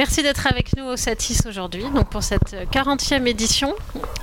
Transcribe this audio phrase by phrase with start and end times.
[0.00, 3.74] Merci d'être avec nous au Satis aujourd'hui, donc pour cette 40e édition.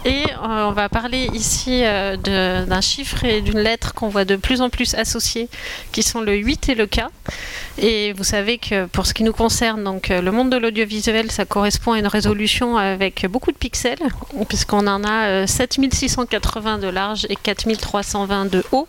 [0.05, 4.37] Et euh, on va parler ici euh, d'un chiffre et d'une lettre qu'on voit de
[4.37, 5.49] plus en plus associés,
[5.91, 7.01] qui sont le 8 et le K.
[7.77, 11.29] Et vous savez que pour ce qui nous concerne, donc euh, le monde de l'audiovisuel,
[11.29, 13.99] ça correspond à une résolution avec beaucoup de pixels,
[14.49, 18.87] puisqu'on en a 7680 de large et 4320 de haut.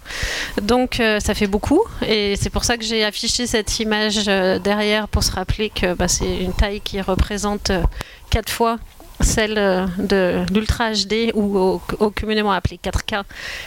[0.63, 1.83] Donc ça fait beaucoup.
[2.07, 6.09] Et c'est pour ça que j'ai affiché cette image derrière pour se rappeler que bah,
[6.09, 7.83] c'est une taille qui représente euh,
[8.31, 8.79] quatre fois
[9.21, 13.23] celle euh, de l'Ultra HD ou au, communément appelée 4K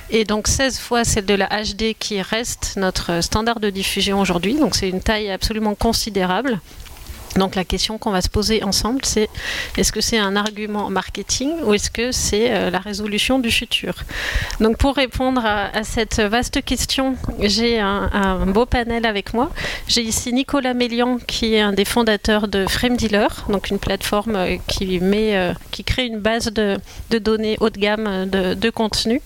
[0.09, 4.55] et donc 16 fois celle de la HD qui reste notre standard de diffusion aujourd'hui.
[4.55, 6.59] Donc c'est une taille absolument considérable.
[7.35, 9.29] Donc la question qu'on va se poser ensemble, c'est
[9.77, 13.93] est-ce que c'est un argument marketing ou est-ce que c'est euh, la résolution du futur?
[14.59, 19.49] Donc pour répondre à, cette vaste question, j'ai un, beau panel avec moi.
[19.87, 24.35] J'ai ici Nicolas Mélian qui est un des fondateurs de Frame Dealer, donc une plateforme
[24.35, 28.69] euh, qui, met, euh, qui crée une base de, données haut de gamme de, de
[28.69, 29.21] contenu.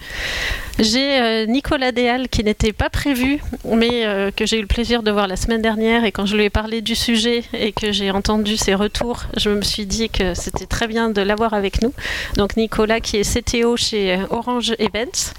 [0.78, 5.26] J'ai Nicolas Déal qui n'était pas prévu, mais que j'ai eu le plaisir de voir
[5.26, 8.58] la semaine dernière et quand je lui ai parlé du sujet et que j'ai entendu
[8.58, 11.94] ses retours, je me suis dit que c'était très bien de l'avoir avec nous.
[12.36, 15.34] Donc Nicolas qui est CTO chez Orange Events.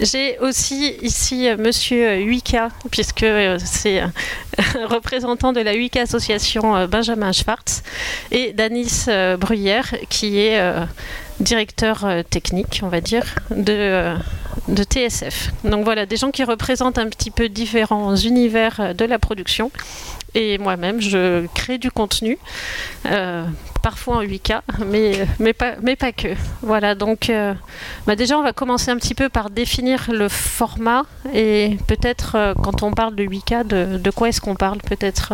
[0.00, 4.02] J'ai aussi ici Monsieur Wika, puisque euh, c'est
[4.84, 7.82] représentant de la Wika Association euh, Benjamin Schwartz,
[8.30, 10.60] et Danis euh, Bruyère, qui est
[11.40, 14.14] directeur technique, on va dire, de,
[14.68, 15.50] de TSF.
[15.64, 19.70] Donc voilà, des gens qui représentent un petit peu différents univers de la production
[20.34, 22.38] et moi-même, je crée du contenu,
[23.06, 23.44] euh,
[23.82, 26.28] parfois en 8K, mais, mais, pas, mais pas que.
[26.62, 27.54] Voilà, donc euh,
[28.06, 32.54] bah déjà, on va commencer un petit peu par définir le format et peut-être euh,
[32.54, 34.78] quand on parle de 8K, de, de quoi est-ce qu'on parle?
[34.78, 35.32] Peut-être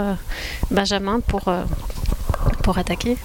[0.70, 1.52] Benjamin pour,
[2.62, 3.16] pour attaquer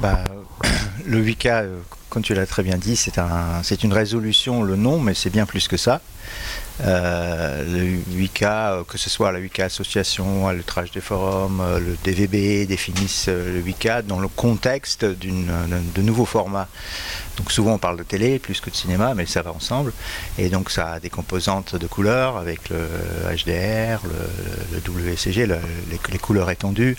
[0.00, 0.24] bah,
[1.04, 1.66] Le 8K,
[2.08, 5.46] comme tu l'as très bien dit, c'est un, une résolution, le nom, mais c'est bien
[5.46, 6.00] plus que ça.
[6.82, 11.80] Euh, le 8K, euh, que ce soit la 8K Association, le Trash des forums, euh,
[11.80, 16.68] le DVB définissent le 8K dans le contexte de nouveaux formats.
[17.36, 19.92] Donc souvent on parle de télé plus que de cinéma, mais ça va ensemble.
[20.38, 22.88] Et donc ça a des composantes de couleurs avec le
[23.30, 26.96] HDR, le, WCG, les, couleurs étendues.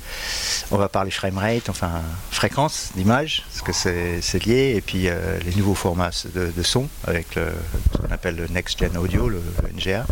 [0.71, 4.73] On va parler framerate, enfin fréquence d'image, parce que c'est lié.
[4.75, 5.09] Et puis
[5.45, 9.41] les nouveaux formats de, son avec ce qu'on appelle le Next Gen Audio, le,
[9.75, 10.05] NGA.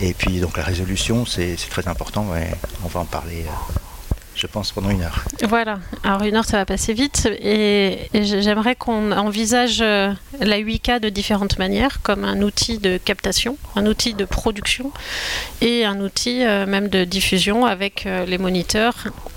[0.00, 2.26] Et puis donc la résolution, c'est très important,
[2.84, 3.78] on va en parler euh,
[4.34, 5.24] je pense, pendant une heure.
[5.48, 11.00] Voilà, alors une heure ça va passer vite et, j'aimerais qu'on envisage euh, la 8K
[11.00, 14.92] de différentes manières, comme un outil de captation, un outil de production
[15.60, 18.94] et un outil euh, même de diffusion avec les moniteurs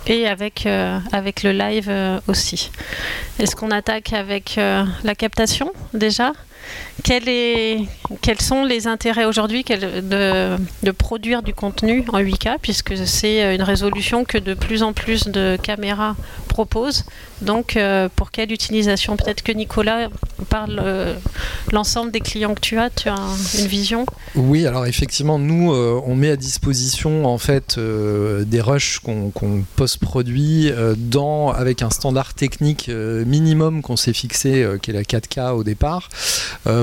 [0.07, 0.67] et avec,
[1.11, 1.91] avec le live
[2.27, 2.71] aussi.
[3.39, 6.33] Est-ce qu'on attaque avec la captation déjà?
[7.03, 14.25] Quels sont les intérêts aujourd'hui de, produire du contenu en 8K, puisque c'est une résolution
[14.25, 16.15] que de plus en plus de caméras
[16.47, 17.05] proposent
[17.43, 19.17] donc, euh, pour quelle utilisation?
[19.17, 20.09] Peut-être que Nicolas
[20.49, 21.13] parle euh,
[21.71, 22.89] l'ensemble des clients que tu as.
[22.89, 23.17] Tu as
[23.59, 24.05] une vision?
[24.35, 29.31] Oui, alors effectivement, nous, euh, on met à disposition en fait des rushs qu'on
[29.75, 35.63] post-produit dans avec un standard technique minimum qu'on s'est fixé, qui est la 4K au
[35.63, 36.09] départ.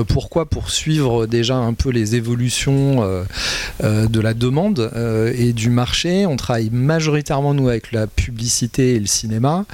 [0.07, 3.01] Pourquoi Pour suivre déjà un peu les évolutions
[3.81, 4.91] de la demande
[5.35, 6.25] et du marché?
[6.25, 9.65] On travaille majoritairement nous avec la publicité et le cinéma.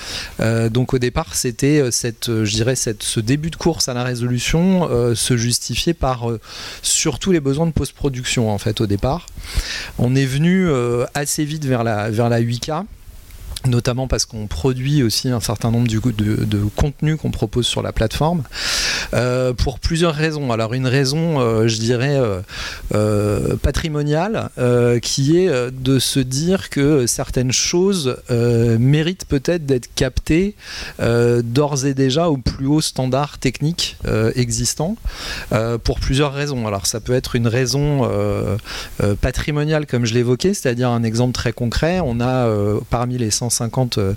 [0.72, 4.88] Donc au départ, c'était euh, cette, euh, je ce début de course à la résolution
[4.91, 6.28] euh, se justifiait par
[6.81, 9.25] surtout les besoins de post-production en fait au départ.
[9.97, 10.69] On est venu
[11.13, 12.83] assez vite vers la, vers la 8K
[13.68, 18.44] notamment parce qu'on produit aussi un certain nombre de, contenus qu'on propose sur la plateforme,
[19.14, 20.52] euh, pour plusieurs raisons.
[20.52, 22.19] Alors une raison, euh, je dirais,
[22.94, 24.50] euh, patrimoniale,
[25.02, 30.56] qui est de se dire que certaines choses méritent peut-être d'être captées
[31.00, 33.98] d'ores et déjà au plus haut standard technique
[34.36, 34.96] existant,
[35.84, 36.68] pour plusieurs raisons.
[36.68, 38.10] Alors ça peut être une raison
[39.22, 42.00] patrimoniale, comme je l'évoquais, c'est-à-dire un exemple très concret.
[42.04, 42.50] On a
[42.90, 44.13] parmi les 150 50 euh,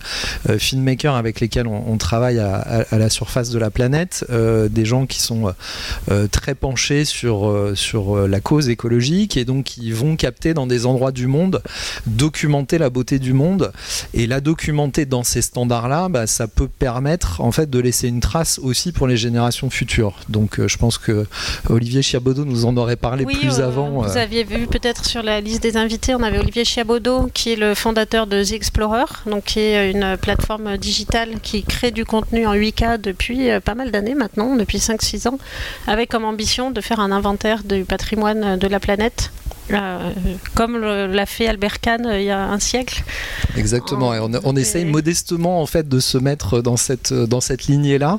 [0.48, 5.06] euh, filmmakers avec lesquels on, travaille à, la surface de la planète, euh, des gens
[5.06, 5.52] qui sont
[6.30, 11.12] très penchés sur, sur la cause écologique et donc qui vont capter dans des endroits
[11.12, 11.62] du monde,
[12.06, 13.72] documenter la beauté du monde
[14.14, 18.20] et la documenter dans ces standards-là, bah, ça peut permettre en fait de laisser une
[18.20, 20.16] trace aussi pour les générations futures.
[20.28, 21.26] Donc je pense que
[21.68, 24.02] Olivier Chiabodo nous en aurait parlé plus avant.
[24.02, 27.56] Vous aviez vu peut-être sur la liste des invités, on avait Olivier Chiabodo qui est
[27.56, 32.46] le fondateur de The Explorer, donc qui est une plateforme digitale qui crée du contenu
[32.46, 35.38] en 8K depuis euh, pas mal d'années maintenant, depuis 5-6 ans,
[35.86, 39.30] avec comme ambition de faire un inventaire du patrimoine de la planète
[39.72, 40.12] euh,
[40.54, 43.04] comme l'a fait Albert Kahn euh, il y a un siècle.
[43.56, 48.18] Exactement, et on, essaye modestement en fait de se mettre dans cette, dans cette lignée-là.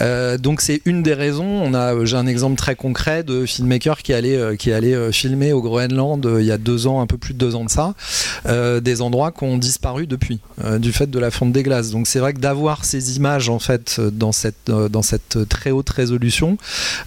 [0.00, 1.44] Euh, donc c'est une des raisons.
[1.44, 5.62] On a, j'ai un exemple très concret de filmmaker qui allait, qui allait filmer au
[5.62, 7.94] Groenland il y a deux ans, un peu plus de deux ans de ça,
[8.80, 10.40] des endroits qui ont disparu depuis
[10.78, 11.90] du fait de la fonte des glaces.
[11.90, 15.90] Donc c'est vrai que d'avoir ces images en fait dans cette, dans cette très haute
[15.90, 16.58] résolution,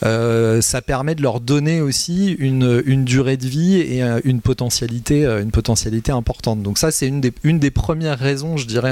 [0.01, 5.25] ça permet de leur donner aussi une, une durée de vie et euh, une potentialité,
[5.25, 6.62] euh, une potentialité importante.
[6.62, 8.92] Donc ça, c'est une des, une des premières raisons, je dirais,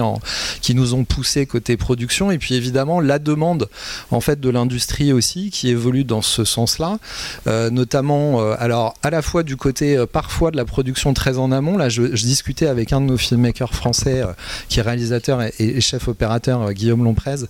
[0.62, 2.32] qui nous ont poussé côté production.
[2.32, 3.70] Et puis évidemment, la demande
[4.12, 7.00] en fait de l'industrie aussi qui évolue dans ce sens-là,
[7.48, 11.78] euh, notamment, alors à la fois du côté parfois de la production très en amont.
[11.78, 14.22] Là, je, discutais avec un de nos filmmakers français
[14.68, 17.46] qui est réalisateur et, chef opérateur, Guillaume Lomprez,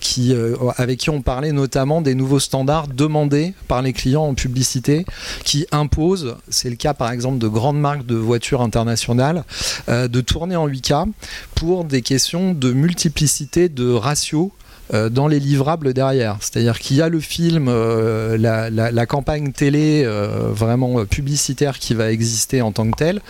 [0.00, 0.34] qui,
[0.76, 5.04] avec qui on parlait notamment des nouveaux standards demandés par les clients en publicité
[5.44, 9.44] qui impose, c'est le cas par exemple de grandes marques de voitures internationales,
[9.88, 11.10] euh, de tourner en 8K
[11.54, 14.50] pour des questions de multiplicité de ratios
[14.94, 16.36] euh, dans les livrables derrière.
[16.40, 22.62] C'est-à-dire qu'il y a le film, euh, la, campagne télé vraiment publicitaire qui va exister
[22.62, 23.20] en tant que telle.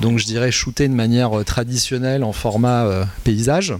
[0.00, 3.74] Donc je dirais shooter de manière traditionnelle en format paysage.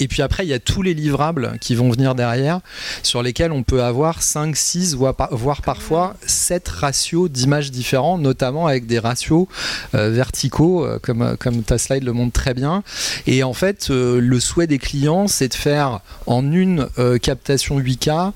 [0.00, 2.60] Et puis après, il y a tous les livrables qui vont venir derrière,
[3.02, 8.86] sur lesquels on peut avoir 5, 6, voire parfois 7 ratios d'images différents, notamment avec
[8.86, 9.46] des ratios
[9.94, 12.82] euh, verticaux, euh, comme, ta slide le montre très bien.
[13.26, 16.88] Et en fait, euh, le souhait des clients, c'est de faire en une
[17.22, 18.32] captation 8K,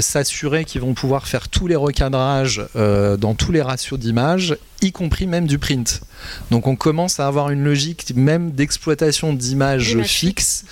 [0.00, 4.56] s'assurer qu'ils vont pouvoir faire tous les recadrages dans tous les ratios d'images
[4.86, 6.00] y compris même du print.
[6.50, 10.64] Donc on commence à avoir une logique même d'exploitation d'images fixes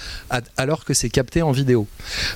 [0.57, 1.87] alors que c'est capté en vidéo.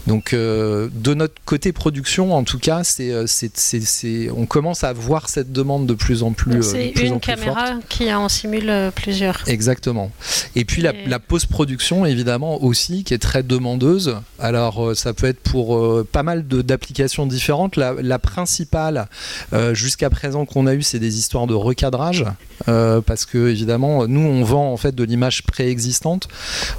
[0.07, 4.93] Donc euh, de notre côté production, en tout cas, c'est, euh, c'est, on commence à
[4.93, 6.63] voir cette demande de plus en plus.
[6.63, 9.43] C'est une caméra qui en simule euh, plusieurs.
[9.47, 10.11] Exactement.
[10.55, 14.17] Et puis la, post-production, évidemment, aussi, qui est très demandeuse.
[14.39, 17.77] Alors ça peut être pour pas mal d'applications différentes.
[17.77, 19.09] La, la principale,
[19.73, 22.25] jusqu'à présent, qu'on a eu, c'est des histoires de recadrage
[22.67, 26.29] euh, parce que évidemment nous on vend en fait de l'image préexistante.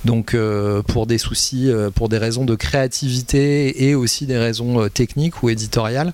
[0.03, 4.87] Donc euh, pour des soucis euh, pour des raisons de créativité et aussi des raisons
[4.89, 6.13] techniques ou éditoriales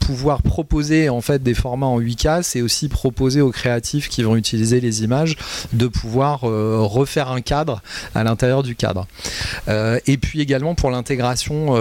[0.00, 4.36] pouvoir proposer en fait des formats en 8K c'est aussi proposer aux créatifs qui vont
[4.36, 5.36] utiliser les images
[5.72, 7.82] de pouvoir refaire un cadre
[8.14, 9.06] à l'intérieur du cadre.
[9.68, 11.74] Et puis également pour l'intégration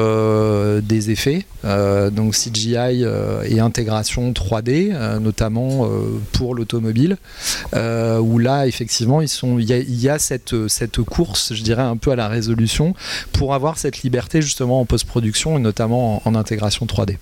[0.81, 3.05] des effets donc CGI
[3.45, 7.17] et intégration 3D notamment euh, pour l'automobile,
[7.73, 12.15] euh, où là, effectivement, il y a, cette, cette course, je dirais, un peu à
[12.15, 12.93] la résolution,
[13.33, 17.17] pour avoir cette liberté justement en post-production et notamment en, intégration 3D.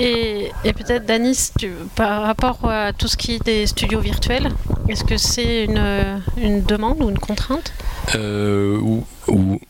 [0.00, 1.50] Et, peut-être, Danis,
[1.94, 4.50] par rapport à tout ce qui est des studios virtuels,
[4.88, 7.72] est-ce que c'est une, une, demande ou une contrainte?
[8.14, 9.60] Euh, ou,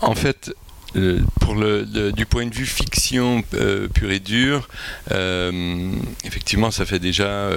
[0.00, 0.54] En fait,
[0.96, 4.68] euh, du point de vue fiction euh, pure et dure,
[5.12, 5.92] euh,
[6.24, 7.50] effectivement, ça fait déjà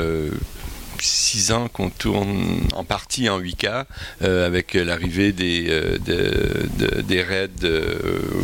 [0.99, 3.85] six ans qu'on tourne en partie en 8K
[4.21, 7.49] avec l'arrivée des, des raids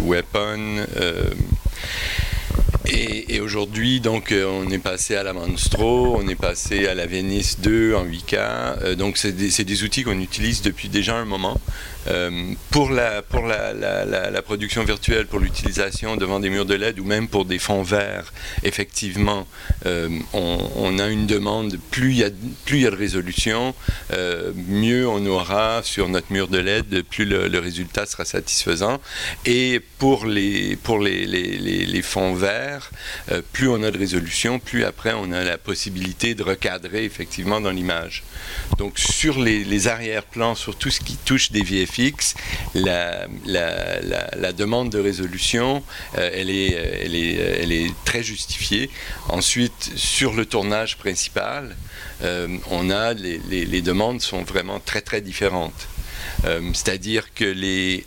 [0.05, 0.85] Weapon.
[2.85, 7.59] Et, aujourd'hui, donc, on est passé à la Monstro, on est passé à la Venice
[7.59, 8.93] 2 en 8K.
[8.95, 11.59] donc, c'est des, outils qu'on utilise depuis déjà un moment.
[12.07, 13.21] Euh, pour la,
[14.41, 18.33] production virtuelle, pour l'utilisation devant des murs de LED ou même pour des fonds verts,
[18.63, 19.47] effectivement,
[19.85, 23.73] euh, on, a une demande, plus il y a, de résolution,
[24.11, 28.99] euh, mieux on aura sur notre mur de LED, plus le, résultat sera satisfaisant.
[29.45, 30.77] Et pour les,
[32.03, 32.91] fonds verts,
[33.53, 37.71] plus on a de résolution, plus après on a la possibilité de recadrer effectivement dans
[37.71, 38.23] l'image.
[38.77, 42.33] Donc sur les, arrière-plans, sur tout ce qui touche des VFX, fixe,
[42.73, 43.27] la,
[44.53, 45.83] demande de résolution,
[46.17, 48.89] euh, elle, est, elle, est, très justifiée.
[49.29, 51.75] Ensuite, sur le tournage principal,
[52.23, 55.87] euh, on a les, les, demandes sont vraiment très très différentes.
[56.45, 58.05] Euh, c'est-à-dire que les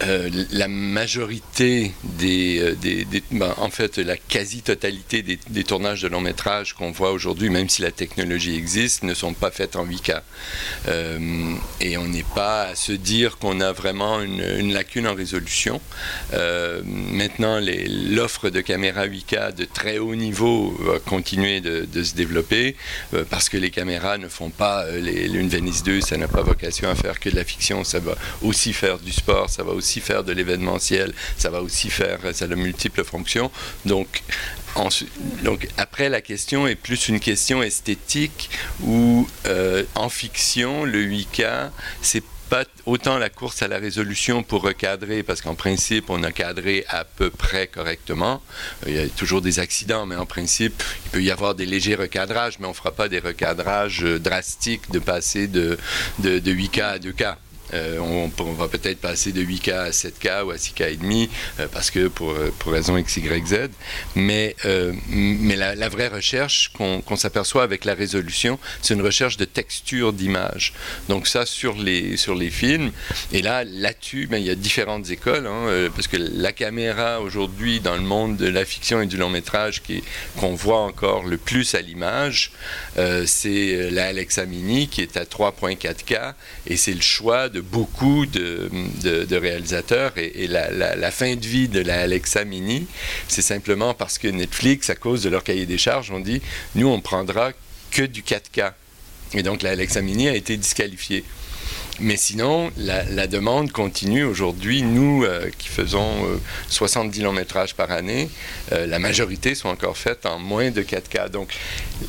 [0.00, 6.72] euh, la majorité des, euh, ben, en fait, la quasi-totalité des, tournages de long métrage
[6.72, 10.22] qu'on voit aujourd'hui, même si la technologie existe, ne sont pas faits en 8K.
[10.88, 15.14] Euh, et on n'est pas à se dire qu'on a vraiment une, une, lacune en
[15.14, 15.80] résolution.
[16.32, 22.76] maintenant, l'offre de caméras 8K de très haut niveau va continuer de, de se développer
[23.28, 26.88] parce que les caméras ne font pas les, une Venice 2, ça n'a pas vocation
[26.88, 29.81] à faire que de la fiction, ça va aussi faire du sport, ça va aussi
[30.00, 33.50] faire de l'événementiel, ça va aussi faire, ça a de multiples fonctions.
[33.84, 34.22] Donc,
[35.76, 38.50] après, la question est plus une question esthétique
[38.82, 41.70] où euh, en fiction, le 8K,
[42.00, 46.32] c'est pas autant la course à la résolution pour recadrer, parce qu'en principe, on a
[46.32, 48.42] cadré à peu près correctement.
[48.86, 51.94] Il y a toujours des accidents, mais en principe, il peut y avoir des légers
[51.94, 55.78] recadrages, mais on ne fera pas des recadrages drastiques de passer de,
[56.18, 57.36] de 8K à 2K.
[57.74, 61.68] Euh, on, va peut-être passer de 8K à 7K ou à 6K et demi euh,
[61.72, 63.54] parce que pour, euh, pour raison X, Y, Z.
[64.14, 64.54] Mais,
[65.08, 70.72] mais la, vraie recherche qu'on s'aperçoit avec la résolution, c'est une recherche de texture d'image.
[71.08, 72.92] Donc ça sur les, sur les films.
[73.32, 77.80] Et là, là-dessus, ben, il y a différentes écoles hein, parce que la caméra aujourd'hui
[77.80, 79.82] dans le monde de la fiction et du long métrage
[80.38, 82.52] qu'on voit encore le plus à l'image,
[83.26, 86.34] c'est la Alexa Mini qui est à 3.4K
[86.66, 88.68] et c'est le choix de beaucoup de,
[89.34, 92.86] réalisateurs et, la, fin de vie de la Alexa Mini,
[93.28, 96.42] c'est simplement parce que Netflix, à cause de leur cahier des charges, ont dit
[96.74, 97.52] nous on prendra
[97.90, 98.72] que du 4K.
[99.34, 101.24] Et donc la Alexa Mini a été disqualifiée.
[102.02, 104.82] Mais sinon, la, demande continue aujourd'hui.
[104.82, 106.26] Nous, euh, qui faisons
[106.68, 108.28] 70 euh, longs métrages par année,
[108.72, 111.30] euh, la majorité sont encore faites en moins de 4K.
[111.30, 111.54] Donc,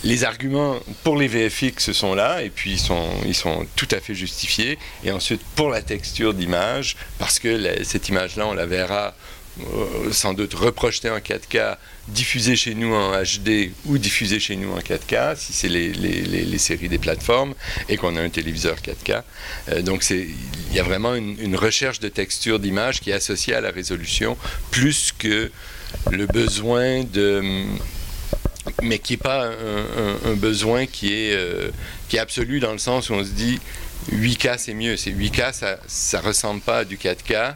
[0.03, 3.99] les arguments pour les VFX sont là, et puis ils sont, ils sont tout à
[3.99, 4.79] fait justifiés.
[5.03, 9.13] Et ensuite, pour la texture d'image, parce que cette image-là, on la verra
[10.11, 11.77] sans doute reprojeté en 4K,
[12.09, 16.21] diffusé chez nous en HD ou diffusé chez nous en 4K, si c'est les, les,
[16.23, 17.53] les, séries des plateformes,
[17.87, 19.23] et qu'on a un téléviseur 4K.
[19.69, 20.35] Euh, donc il
[20.73, 24.37] y a vraiment une, recherche de texture d'image qui est associée à la résolution,
[24.71, 25.51] plus que
[26.11, 27.63] le besoin de
[28.81, 29.51] mais qui n'est pas
[30.25, 31.69] un, besoin qui est, euh,
[32.09, 33.59] qui est absolu dans le sens où on se dit
[34.11, 34.97] 8K c'est mieux.
[34.97, 35.53] C'est 8K,
[35.87, 37.55] ça ne ressemble pas à du 4K.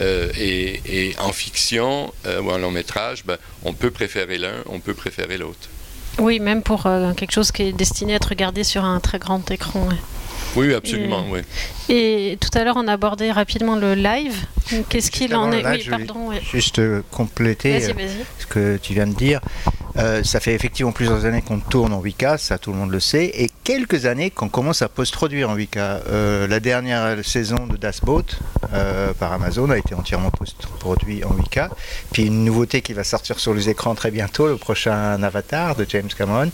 [0.00, 4.80] Euh, et, en fiction euh, ou en long métrage, ben, on peut préférer l'un, on
[4.80, 5.68] peut préférer l'autre.
[6.18, 9.18] Oui, même pour euh, quelque chose qui est destiné à être regardé sur un très
[9.18, 9.88] grand écran.
[10.56, 11.24] Oui, absolument.
[11.26, 11.40] Et, oui.
[11.88, 14.36] et tout à l'heure, on abordait rapidement le live.
[14.88, 16.30] Qu'est-ce qu'il en est Oui, pardon.
[16.52, 16.80] Juste
[17.10, 19.40] compléter ce que tu viens de dire.
[19.98, 23.00] Euh, ça fait effectivement plusieurs années qu'on tourne en 8K, ça tout le monde le
[23.00, 25.76] sait, et quelques années qu'on commence à post-produire en 8K.
[25.76, 28.24] Euh, la dernière saison de Das Boat
[28.72, 31.68] euh, par Amazon a été entièrement post-produit en 8K.
[32.12, 35.84] Puis une nouveauté qui va sortir sur les écrans très bientôt, le prochain Avatar de
[35.88, 36.50] James Cameron.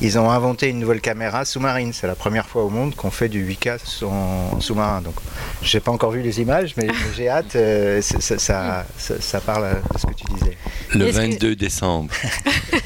[0.00, 1.92] Ils ont inventé une nouvelle caméra sous-marine.
[1.92, 5.02] C'est la première fois au monde qu'on fait du 8K en sous-marin.
[5.02, 5.16] Donc,
[5.60, 7.56] j'ai pas encore vu les images, mais j'ai hâte.
[8.00, 10.56] Ça, ça, parle de ce que tu disais.
[10.94, 12.10] Le 22 décembre.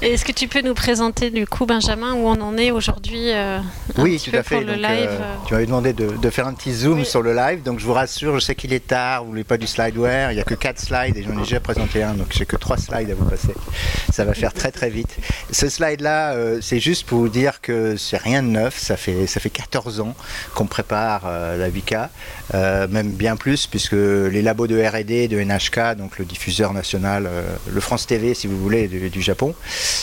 [0.00, 3.60] Est-ce que tu peux nous présenter du coup, Benjamin, où on en est aujourd'hui euh,
[3.98, 4.62] Oui, tout à fait.
[4.62, 7.78] le live euh, Tu m'avais demandé de, faire un petit zoom sur le live, donc
[7.78, 10.40] je vous rassure, je sais qu'il est tard, vous voulez pas du slideware, il n'y
[10.40, 13.10] a que 4 slides et j'en ai déjà présenté un, donc j'ai que 3 slides
[13.10, 13.54] à vous passer.
[14.10, 15.16] Ça va faire très très vite.
[15.50, 19.26] Ce slide-là, euh, c'est juste pour vous dire que c'est rien de neuf, ça fait,
[19.26, 20.14] ça fait 14 ans
[20.54, 21.96] qu'on prépare la VK,
[22.90, 27.28] même bien plus, puisque les labos de RD, de NHK, donc le diffuseur national,
[27.70, 29.31] le France TV si vous voulez, du, Japon.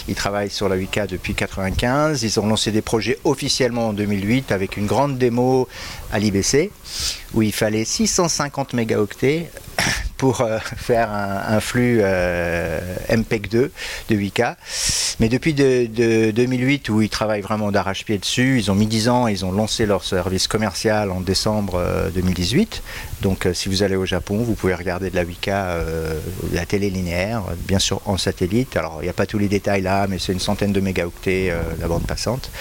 [0.07, 2.23] Ils travaillent sur la 8K depuis 1995.
[2.23, 5.67] Ils ont lancé des projets officiellement en 2008 avec une grande démo
[6.11, 6.71] à l'IBC
[7.33, 9.49] où il fallait 650 mégaoctets
[10.19, 13.71] pour euh, faire un, flux euh, MPEG 2
[14.09, 14.55] de 8K.
[15.19, 19.27] Mais depuis de, 2008, où ils travaillent vraiment d'arrache-pied dessus, ils ont mis 10 ans,
[19.27, 21.81] ils ont lancé leur service commercial en décembre
[22.13, 22.81] 2018.
[22.83, 25.73] Euh, Donc si vous allez au Japon, vous pouvez regarder de la 8K,
[26.53, 28.77] la télé linéaire, bien sûr en satellite.
[28.77, 31.53] Alors il n'y a pas tous les détails là, mais c'est une centaine de mégaoctets
[31.79, 32.51] la bande passante.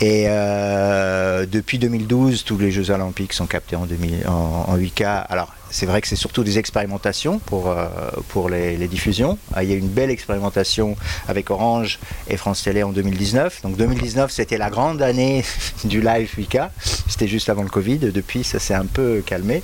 [0.00, 3.86] Et depuis 2012, tous les Jeux Olympiques sont captés en,
[4.26, 5.26] en 8K.
[5.28, 7.86] Alors c'est vrai que c'est surtout des expérimentations pour, euh,
[8.28, 9.36] pour les, diffusions.
[9.52, 10.96] Ah, il y a eu une belle expérimentation
[11.26, 13.62] avec Orange et France Télé en 2019.
[13.62, 15.44] Donc 2019, c'était la grande année
[15.84, 16.70] du live 8K.
[17.08, 17.98] C'était juste avant le Covid.
[17.98, 19.62] Depuis, ça s'est un peu calmé.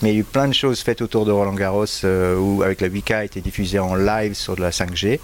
[0.00, 2.62] Mais il y a eu plein de choses faites autour de Roland Garros euh, où,
[2.62, 5.20] avec la 8K, a été diffusée en live sur de la 5G.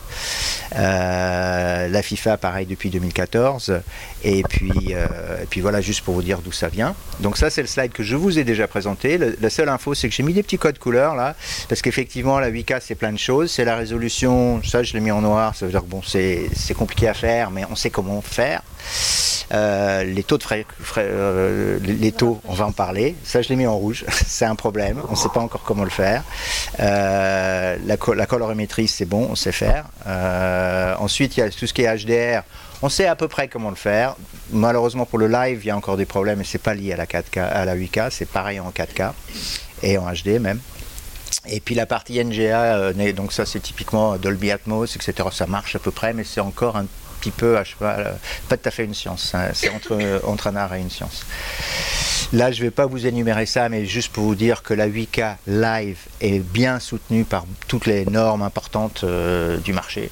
[0.77, 3.81] Euh, la FIFA, pareil, depuis 2014.
[4.25, 6.95] Et puis, et puis voilà, juste pour vous dire d'où ça vient.
[7.21, 9.19] Donc ça, c'est le slide que je vous ai déjà présenté.
[9.19, 11.37] la seule info, c'est que j'ai mis des petits codes couleurs là,
[11.69, 13.53] parce qu'effectivement, la 8K, c'est plein de choses.
[13.53, 15.55] C'est la résolution, ça, je l'ai mis en noir.
[15.55, 18.63] Ça veut dire que bon, c'est compliqué à faire, mais on sait comment faire.
[19.55, 23.15] Euh, les taux de frais, euh, les taux, on va en parler.
[23.23, 24.05] Ça, je l'ai mis en rouge.
[24.11, 25.01] c'est un problème.
[25.07, 26.25] On ne sait pas encore comment le faire.
[26.81, 29.85] Euh, la, la, colorimétrie, c'est bon, on sait faire.
[30.99, 32.43] ensuite, il y a tout ce qui est HDR.
[32.83, 34.17] On sait à peu près comment le faire.
[34.51, 36.97] Malheureusement pour le live, il y a encore des problèmes et c'est pas lié à
[36.97, 39.13] la 4K, à la 8K, c'est pareil en 4K
[39.83, 40.61] et en HD même.
[41.47, 45.29] Et puis la partie NGA, donc ça c'est typiquement Dolby Atmos, etc.
[45.33, 46.87] Ça marche à peu près, mais c'est encore un
[47.21, 48.19] petit peu, cheval,
[48.49, 49.35] pas tout à fait une science.
[49.35, 49.51] Hein.
[49.53, 51.25] C'est entre, entre un art et une science.
[52.33, 54.89] Là, je ne vais pas vous énumérer ça, mais juste pour vous dire que la
[54.89, 60.11] 8K live est bien soutenue par toutes les normes importantes euh, du marché.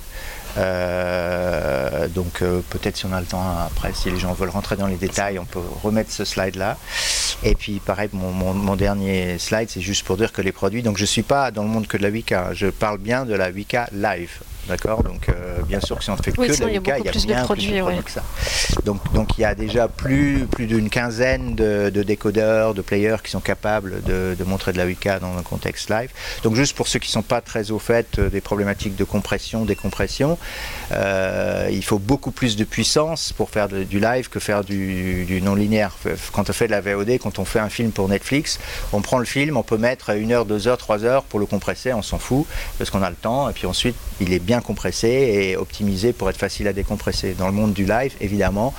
[0.59, 4.77] Euh, donc euh, peut-être si on a le temps après, si les gens veulent rentrer
[4.77, 6.77] dans les détails, on peut remettre ce slide là.
[7.43, 10.97] Et puis pareil, mon, mon dernier slide, c'est juste pour dire que les produits, donc
[10.97, 13.35] je ne suis pas dans le monde que de la 8K, je parle bien de
[13.35, 14.41] la 8K live.
[14.69, 15.03] D'accord?
[15.05, 17.09] Donc, euh, bien sûr que si on ne fait que de la 8K, il y
[17.09, 18.23] a, bien plus de produits, que ça.
[18.85, 23.31] Donc, donc, il y a déjà plus, plus d'une quinzaine de, décodeurs, de players qui
[23.31, 26.11] sont capables de, montrer de la 8K dans un contexte live.
[26.43, 29.05] Donc, juste pour ceux qui ne sont pas très au fait euh, des problématiques de
[29.05, 30.39] compression, décompression,
[30.93, 35.97] euh, il faut beaucoup plus de puissance pour faire du live que faire du, non-linéaire.
[36.33, 38.59] Quand on fait de la VOD, quand on fait un film pour Netflix,
[38.93, 41.47] on prend le film, on peut mettre une heure, deux heures, trois heures pour le
[41.47, 42.47] compresser, on s'en fout,
[42.79, 46.31] parce qu'on a le temps, et puis ensuite, il est bien compressé et optimisé pour
[46.31, 47.35] être facile à décompresser.
[47.35, 48.75] Dans le monde du live, évidemment,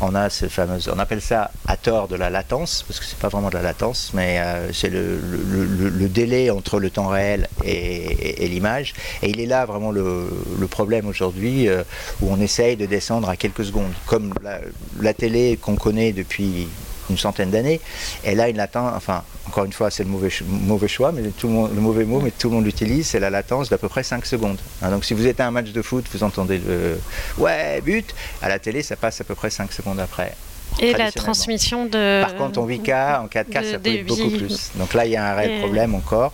[0.00, 3.18] on a ces fameuses, on appelle ça à tort de la latence, parce que c'est
[3.18, 8.46] pas vraiment de la latence, mais euh, c'est le, délai entre le temps réel et,
[8.48, 8.94] l'image.
[9.22, 10.28] Et il est là vraiment le,
[10.70, 11.82] problème aujourd'hui, euh,
[12.20, 13.92] où on essaye de descendre à quelques secondes.
[14.06, 14.60] Comme la,
[15.00, 16.68] la télé qu'on connaît depuis
[17.10, 17.80] une centaine d'années,
[18.24, 22.04] elle a une latence, enfin, encore une fois, c'est le mauvais, choix, mais le mauvais
[22.04, 24.58] mot, mais tout le monde l'utilise, c'est la latence d'à peu près 5 secondes.
[24.82, 26.98] Hein, donc si vous êtes à un match de foot, vous entendez le
[27.38, 30.34] ouais, but, à la télé, ça passe à peu près 5 secondes après.
[30.78, 32.22] Et la transmission de.
[32.22, 34.70] Par contre, en 8K, en 4K, ça peut être beaucoup plus.
[34.76, 36.32] Donc là, il y a un réel problème encore.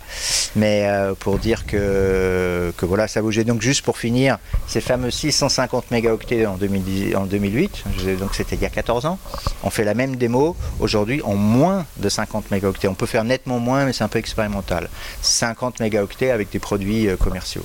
[0.57, 3.45] Mais euh, pour dire que, que voilà, ça bougeait.
[3.45, 7.85] Donc juste pour finir, ces fameux 650 mégaoctets en, 2010, en 2008,
[8.19, 9.19] donc c'était il y a 14 ans,
[9.63, 12.89] on fait la même démo aujourd'hui en moins de 50 mégaoctets.
[12.89, 14.89] On peut faire nettement moins, mais c'est un peu expérimental.
[15.23, 17.65] 50 mégaoctets avec des produits euh, commerciaux.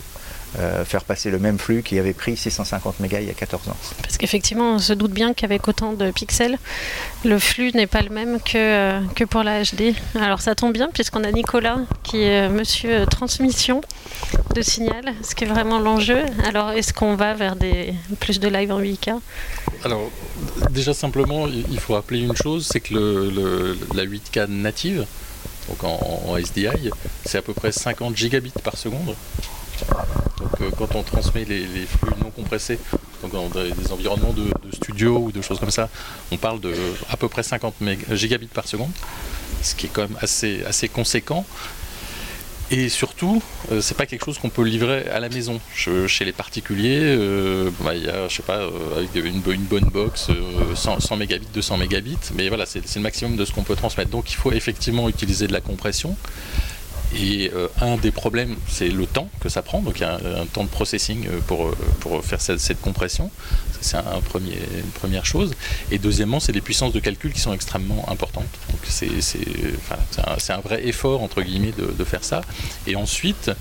[0.60, 3.70] Euh, faire passer le même flux qui avait pris 650 mégas il y a 14
[3.70, 3.76] ans.
[4.02, 6.58] Parce qu'effectivement, on se doute bien qu'avec autant de pixels,
[7.24, 9.94] le flux n'est pas le même que, euh, que pour la HD.
[10.20, 13.82] Alors ça tombe bien puisqu'on a Nicolas qui est euh, monsieur transmission
[14.56, 16.24] de signal, ce qui est vraiment l'enjeu.
[16.48, 19.20] Alors est-ce qu'on va vers des, plus de live en 8K
[19.84, 20.10] Alors
[20.72, 25.06] déjà simplement, il faut rappeler une chose, c'est que le, la 8K native,
[25.70, 26.90] donc en, en SDI,
[27.26, 29.14] c'est à peu près 50 gigabits par seconde.
[30.40, 32.80] Donc euh, quand on transmet les, flux non compressés,
[33.22, 35.90] donc dans des, environnements de, studio ou de choses comme ça,
[36.32, 36.74] on parle de
[37.10, 37.76] à peu près 50
[38.12, 38.92] gigabits par seconde,
[39.62, 41.46] ce qui est quand même assez, assez conséquent.
[42.70, 45.62] Et surtout, euh, c'est pas quelque chose qu'on peut livrer à la maison.
[45.74, 50.28] chez les particuliers, euh, bah, il y a, je sais pas, avec une, bonne box,
[50.76, 54.12] 100, 100, mégabits, 200 mégabits, mais voilà, c'est le maximum de ce qu'on peut transmettre.
[54.12, 56.18] Donc il faut effectivement utiliser de la compression.
[57.16, 59.82] Et euh, un des problèmes, c'est le temps que ça prend.
[59.82, 63.32] Donc il y a un, temps de processing euh, pour, euh, pour faire cette, compression.
[63.82, 65.54] C'est un premier, une première chose.
[65.92, 68.46] Et deuxièmement, c'est des puissances de calcul qui sont extrêmement importantes.
[68.70, 69.10] Donc c'est
[70.54, 72.42] un, vrai effort, entre guillemets, de, de, faire ça.
[72.88, 73.52] Et ensuite,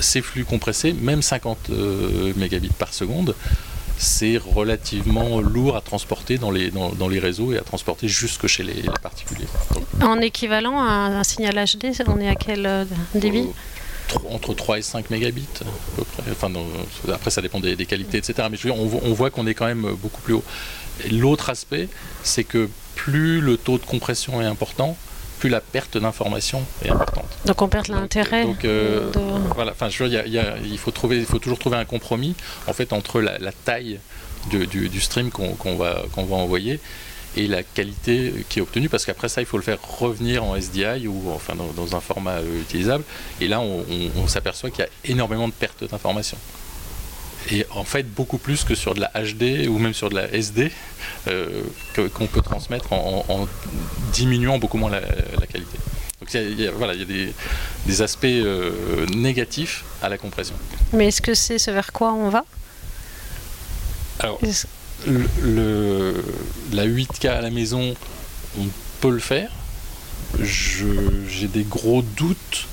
[0.00, 1.70] ces flux compressés, même 50
[2.36, 3.34] mégabits par seconde,
[4.00, 8.62] c'est relativement lourd à transporter dans les, dans, les réseaux et à transporter jusque chez
[8.62, 9.46] les, particuliers.
[10.00, 12.84] en équivalent à un, signal HD, on est à quel euh,
[13.14, 13.48] débit
[14.14, 15.46] euh, entre 3 et 5 mégabits
[16.30, 16.50] Enfin,
[17.12, 18.48] après, ça dépend des, qualités, etc.
[18.50, 20.44] Mais je veux dire, on, on voit qu'on est quand même beaucoup plus haut.
[21.10, 21.88] L'autre aspect,
[22.22, 24.96] c'est que plus le taux de compression est important,
[25.40, 27.30] plus la perte d'information est importante.
[27.46, 28.44] Donc on perd l'intérêt.
[28.44, 29.10] Donc, euh,
[29.54, 32.36] voilà, enfin, je veux dire, il, faut trouver, il faut toujours trouver un compromis
[32.68, 33.98] en fait entre la, taille
[34.50, 36.78] du, stream qu'on va, qu'on va envoyer
[37.36, 40.56] et la qualité qui est obtenue, parce qu'après ça, il faut le faire revenir en
[40.56, 43.04] SDI ou enfin dans, un format euh, utilisable.
[43.40, 46.38] Et là, on, s'aperçoit qu'il y a énormément de pertes d'informations
[47.50, 50.32] et en fait beaucoup plus que sur de la HD ou même sur de la
[50.32, 50.70] SD
[51.28, 51.62] euh,
[52.14, 53.48] qu'on peut transmettre en,
[54.12, 55.00] diminuant beaucoup moins la,
[55.46, 55.78] qualité.
[56.20, 57.32] Donc il y a, voilà, il y a
[57.86, 60.54] des, aspects euh, négatifs à la compression.
[60.92, 62.44] Mais est-ce que c'est ce vers quoi on va?
[64.18, 64.38] Alors,
[65.06, 66.22] le,
[66.72, 67.94] la 8K à la maison,
[68.58, 68.66] on
[69.00, 69.50] peut le faire.
[70.38, 72.66] J'ai des gros doutes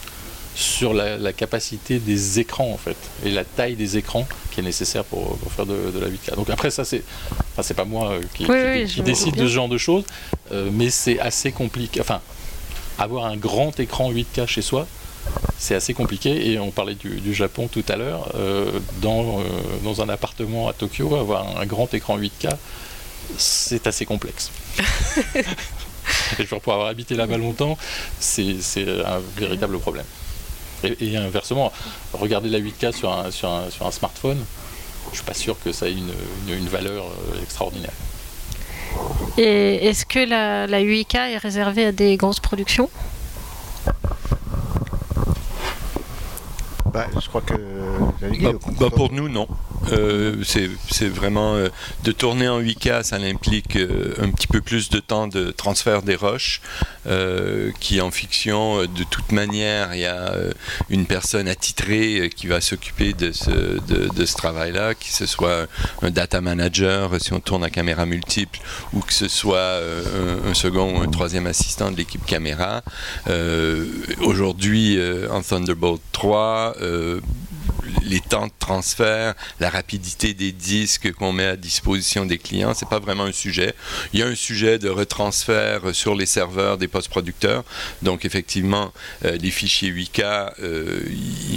[0.58, 5.04] sur la, capacité des écrans en fait et la taille des écrans qui est nécessaire
[5.04, 6.36] pour, faire de, la 8K.
[6.36, 7.04] Donc après ça c'est,
[7.52, 8.48] enfin c'est pas moi euh, qui,
[9.04, 10.04] décide de ce genre de choses,
[10.52, 12.02] euh, mais c'est assez compliqué.
[12.02, 12.22] Enfin,
[12.98, 14.88] avoir un grand écran 8K chez soi,
[15.60, 16.50] c'est assez compliqué.
[16.52, 18.32] Et on parlait du, Japon tout à l'heure.
[18.34, 19.44] Euh, dans,
[19.84, 22.50] dans un appartement à Tokyo, avoir un grand écran 8K,
[23.38, 24.50] c'est assez complexe.
[26.40, 27.78] et pour avoir habité là-bas longtemps,
[28.20, 28.58] c'est
[29.06, 30.06] un véritable problème.
[30.84, 31.72] Et, inversement,
[32.14, 34.38] regarder la 8K sur un, sur un, sur un smartphone,
[35.06, 36.14] je ne suis pas sûr que ça ait une,
[36.48, 37.94] une, valeur euh, extraordinaire.
[39.38, 42.90] Et est-ce que la, la 8K est réservée à des grosses productions?
[46.94, 47.54] Bah, je crois que
[48.22, 49.48] bah, bah, pour nous non.
[49.92, 51.70] Euh, c'est vraiment euh,
[52.04, 56.02] de tourner en 8K, ça implique euh, un petit peu plus de temps de transfert
[56.02, 56.62] des roches,
[57.80, 60.34] qui en fiction, de toute manière, il y a
[60.90, 65.68] une personne attitrée qui va s'occuper de ce, travail-là, que ce soit
[66.02, 68.60] un data manager si on tourne à caméra multiple,
[68.92, 69.80] ou que ce soit
[70.46, 72.84] un, second ou un troisième assistant de l'équipe caméra.
[74.20, 75.00] Aujourd'hui,
[75.32, 76.76] en Thunderbolt 3,
[78.04, 82.90] les temps de transfert, la rapidité des disques qu'on met à disposition des clients, c'est
[82.90, 83.74] pas vraiment un sujet.
[84.14, 87.64] Il y a un sujet de retransfert sur les serveurs des post-producteurs.
[88.02, 88.92] Donc effectivement,
[89.26, 91.02] euh, les fichiers 8K, euh,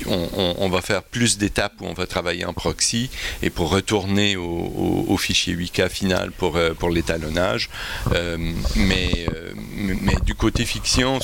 [0.07, 3.11] on, va faire plus d'étapes où on va travailler en proxy
[3.43, 7.71] et pour retourner au, fichier 8K final pour, euh, pour l'étalonnage.
[8.77, 9.27] mais,
[9.77, 11.19] mais du côté fiction,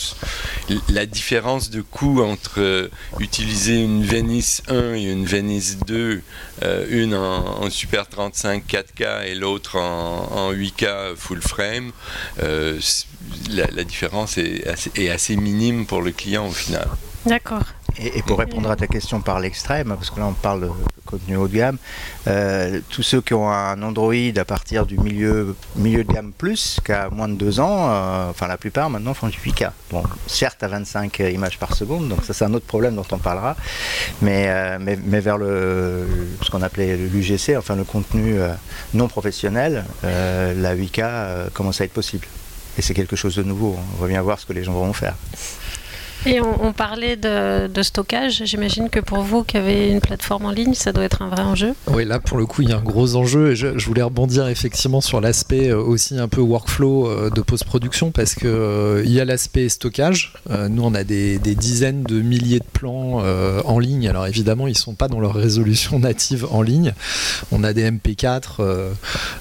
[0.88, 6.22] la différence de coût entre utiliser une Venice 1 et une Venice 2,
[6.62, 11.92] euh, une en, Super 35 4K et l'autre en, 8K full frame,
[12.42, 12.78] euh,
[13.50, 16.88] la, différence est assez minime pour le client au final.
[17.26, 17.64] D'accord.
[17.98, 20.70] Et, pour répondre à ta question par l'extrême, parce que là on parle de
[21.06, 21.78] contenu haut de gamme,
[22.26, 26.78] euh, tous ceux qui ont un Android à partir du milieu, milieu de gamme plus,
[26.84, 29.70] qu'à moins de 2 ans, euh, enfin la plupart maintenant font du 8K.
[29.90, 33.18] Bon, certes à 25 images par seconde, donc ça c'est un autre problème dont on
[33.18, 33.56] parlera,
[34.20, 36.06] mais, euh, mais, vers le,
[36.42, 38.36] ce qu'on appelait l'UGC, enfin le contenu
[38.94, 42.26] non professionnel, la 8K commence à être possible.
[42.78, 44.92] Et c'est quelque chose de nouveau, on va bien voir ce que les gens vont
[44.92, 45.14] faire.
[46.24, 48.42] Et on, parlait de, stockage.
[48.44, 51.42] J'imagine que pour vous qui avez une plateforme en ligne, ça doit être un vrai
[51.42, 51.74] enjeu.
[51.88, 53.52] Oui, là pour le coup, il y a un gros enjeu.
[53.52, 58.10] Et je, voulais rebondir effectivement sur l'aspect euh, aussi un peu workflow euh, de post-production
[58.10, 60.32] parce que euh, il y a l'aspect stockage.
[60.68, 63.22] nous, on a des, dizaines de milliers de plans
[63.64, 64.08] en ligne.
[64.08, 66.92] Alors évidemment, ils sont pas dans leur résolution native en ligne.
[67.52, 68.62] On a des MP4,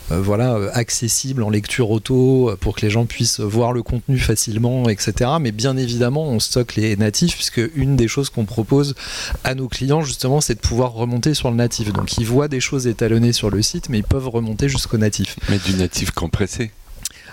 [0.10, 5.32] voilà, accessibles en lecture auto pour que les gens puissent voir le contenu facilement, etc.
[5.42, 8.96] Mais bien évidemment, on stocke les natifs, puisque une des choses qu'on propose
[9.44, 11.94] à nos clients, justement, c'est de pouvoir remonter sur le natif.
[11.94, 15.38] Donc ils voient des choses étalonnées sur le site, mais ils peuvent remonter jusqu'au natif.
[15.50, 16.72] Mais du natif compressé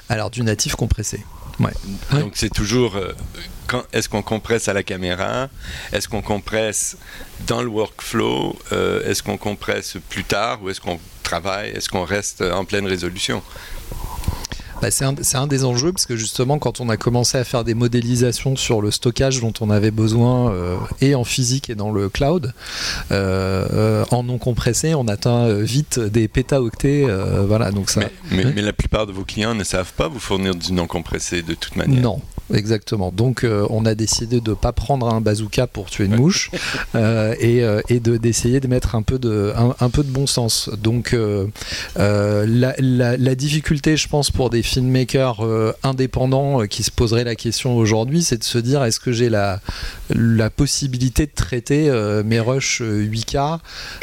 [0.08, 1.24] Alors du natif compressé.
[1.60, 1.72] Ouais.
[2.12, 3.12] Donc c'est toujours euh,
[3.92, 5.48] est-ce qu'on compresse à la caméra?
[5.92, 6.96] Est-ce qu'on compresse
[7.46, 8.58] dans le workflow?
[8.72, 11.70] Euh, Est-ce qu'on compresse plus tard ou est-ce qu'on travaille?
[11.70, 13.42] Est-ce qu'on reste en pleine résolution?
[14.82, 17.74] Bah, c'est un, des enjeux parce que justement quand on a commencé à faire des
[17.74, 22.08] modélisations sur le stockage dont on avait besoin euh, et en physique et dans le
[22.08, 22.52] cloud,
[23.12, 27.06] euh, euh, en non compressé, on atteint vite des pétaoctets.
[27.46, 28.00] voilà, donc ça,
[28.32, 31.42] mais, mais, la plupart de vos clients ne savent pas vous fournir du non compressé
[31.42, 32.02] de toute manière.
[32.02, 32.20] Non,
[32.52, 33.12] exactement.
[33.12, 36.50] Donc on a décidé de ne pas prendre un bazooka pour tuer une mouche
[36.96, 40.70] et, et de, d'essayer de mettre un peu de, un, peu de bon sens.
[40.76, 41.16] Donc
[41.94, 47.24] la, la, la, difficulté, je pense, pour des filmmaker euh, indépendant euh, qui se poserait
[47.24, 49.60] la question aujourd'hui, c'est de se dire est-ce que j'ai la,
[50.56, 53.58] possibilité de traiter euh, mes rushs 8K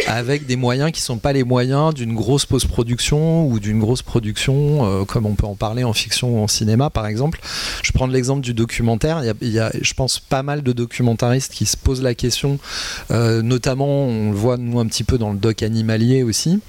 [0.07, 5.05] avec des moyens qui sont pas les moyens d'une grosse post-production ou d'une grosse production,
[5.05, 7.39] comme on peut en parler en fiction ou en cinéma par exemple.
[7.83, 9.21] Je prends l'exemple du documentaire.
[9.41, 12.59] Il y, a, je pense, pas mal de documentaristes qui se posent la question,
[13.09, 16.59] notamment, on le voit nous un petit peu dans le doc animalier aussi.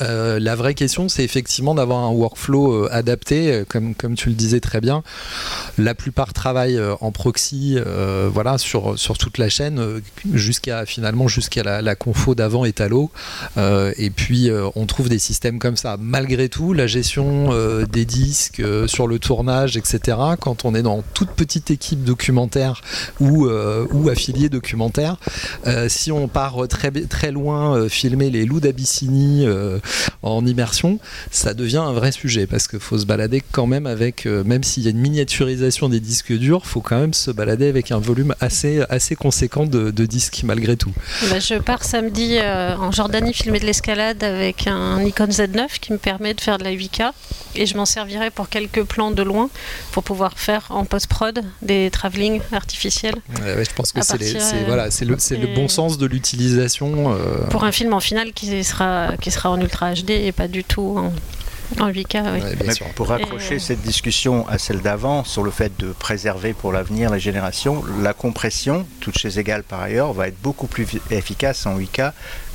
[0.00, 4.28] Euh, la vraie question, c'est effectivement d'avoir un workflow euh, adapté, euh, comme, comme tu
[4.28, 5.02] le disais très bien.
[5.76, 7.78] La plupart travaillent en proxy,
[8.32, 10.00] voilà, sur, sur toute la chaîne,
[10.32, 13.10] jusqu'à finalement jusqu'à la, confo d'avant et l'eau.
[13.56, 15.96] et puis on trouve des systèmes comme ça.
[15.98, 17.50] Malgré tout, la gestion
[17.90, 20.18] des disques sur le tournage, etc.
[20.40, 22.82] Quand on est dans toute petite équipe documentaire
[23.20, 24.10] ou, ou
[24.50, 25.16] documentaire,
[25.88, 29.46] si on part très très loin filmer les loups d'Abyssinie
[30.22, 30.98] en immersion,
[31.30, 34.62] ça devient un vrai sujet parce qu'il faut se balader quand même avec, euh, même
[34.62, 37.98] s'il y a une miniaturisation des disques durs, faut quand même se balader avec un
[37.98, 40.92] volume assez, assez conséquent de, de disques malgré tout.
[41.30, 45.92] Bah, je pars samedi euh, en Jordanie filmer de l'escalade avec un Nikon Z9 qui
[45.92, 47.12] me permet de faire de la 8K
[47.54, 49.50] et je m'en servirai pour quelques plans de loin
[49.92, 53.16] pour pouvoir faire en post-prod des travelling artificiels.
[53.40, 57.12] Ouais, ouais, je pense que c'est euh, voilà, le, bon sens de l'utilisation.
[57.12, 60.48] euh, Pour un film en finale qui sera, qui sera en Ultra HD et pas
[60.48, 61.12] du tout en,
[61.80, 62.22] en 8K.
[62.34, 62.40] oui.
[62.42, 62.86] ouais, bien sûr.
[62.94, 67.10] pour raccrocher Et- cette discussion à celle d'avant sur le fait de préserver pour l'avenir
[67.12, 71.76] les générations, la compression, toutes choses égales par ailleurs, va être beaucoup plus efficace en
[71.78, 72.12] 8K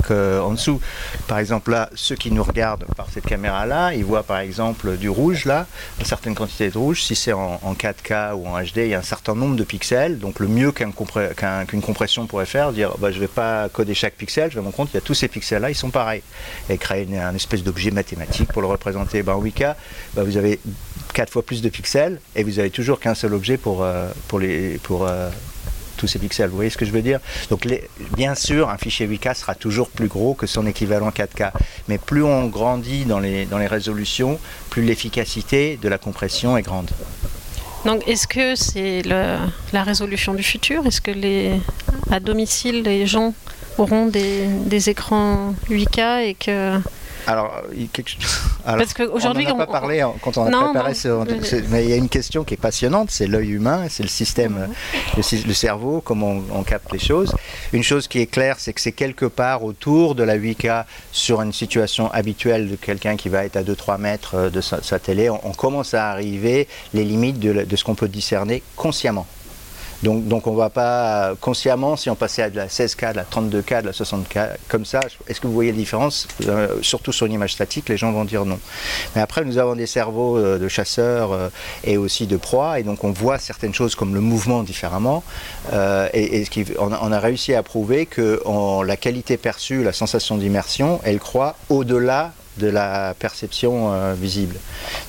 [0.08, 0.82] qu'en dessous.
[1.28, 5.10] Par exemple, là, ceux qui nous regardent par cette caméra-là, ils voient par exemple du
[5.10, 5.68] rouge là,
[6.00, 7.04] une certaine quantité de rouge.
[7.04, 9.64] Si c'est en, en 4K ou en HD, il y a un certain nombre de
[9.64, 10.18] pixels.
[10.20, 14.16] Donc le mieux qu'une compression pourrait faire, dire bah, je ne vais pas coder chaque
[14.16, 16.24] pixel, je vais me rendre compte qu'il y a tous ces pixels-là, ils sont pareils.
[16.70, 19.03] Et créer une, un espèce d'objet mathématique pour le représenter.
[19.12, 19.76] Ben, en 8K,
[20.16, 20.60] bah, vous avez
[21.14, 25.30] quatre fois plus de pixels et vous avez toujours qu'un seul objet pour, euh, euh,
[25.98, 26.50] tous ces pixels.
[26.50, 27.20] Vous voyez ce que je veux dire?
[27.50, 27.68] Donc
[28.16, 31.52] bien sûr, un fichier 8K sera toujours plus gros que son équivalent 4K.
[31.88, 34.40] Mais plus on grandit dans les, résolutions,
[34.70, 36.90] plus l'efficacité de la compression est grande.
[37.86, 40.86] Donc, est-ce que c'est la résolution du futur?
[40.86, 41.12] Est-ce que
[42.12, 43.34] à domicile, les gens
[43.78, 46.80] auront des, des écrans 8K et que
[47.28, 47.62] Alors,
[47.94, 48.12] quelque
[48.66, 51.26] Parce qu'aujourd'hui, on n'en a on- pas parlé quand on a Non, préparé non.
[51.44, 54.10] ce- mais il y a une question qui est passionnante, c'est l'œil humain, c'est le
[54.10, 54.58] système,
[55.18, 57.34] euh, le, cerveau, comment on, on capte les choses.
[57.74, 61.42] Une chose qui est claire, c'est que c'est quelque part autour de la 8K sur
[61.42, 65.00] une situation habituelle de quelqu'un qui va être à 2-3 mètres euh, de sa, sa
[65.00, 69.26] télé, on, on commence à arriver les limites de ce qu'on peut discerner consciemment.
[70.04, 73.82] Donc, on va pas consciemment, si on passait à de la 16K, de la 32K,
[73.82, 76.28] de la 60K, comme ça, est-ce que vous voyez la différence?
[76.48, 78.60] Euh, Surtout sur une image statique, les gens vont dire non.
[79.16, 81.50] Mais après, nous avons des cerveaux euh, de chasseurs euh,
[81.86, 85.24] et aussi de proies, et donc on voit certaines choses comme le mouvement différemment.
[86.14, 86.46] Et
[86.80, 88.42] on, a, réussi à prouver que
[88.86, 94.56] la qualité perçue, la sensation d'immersion, elle croît au-delà de la perception euh, visible.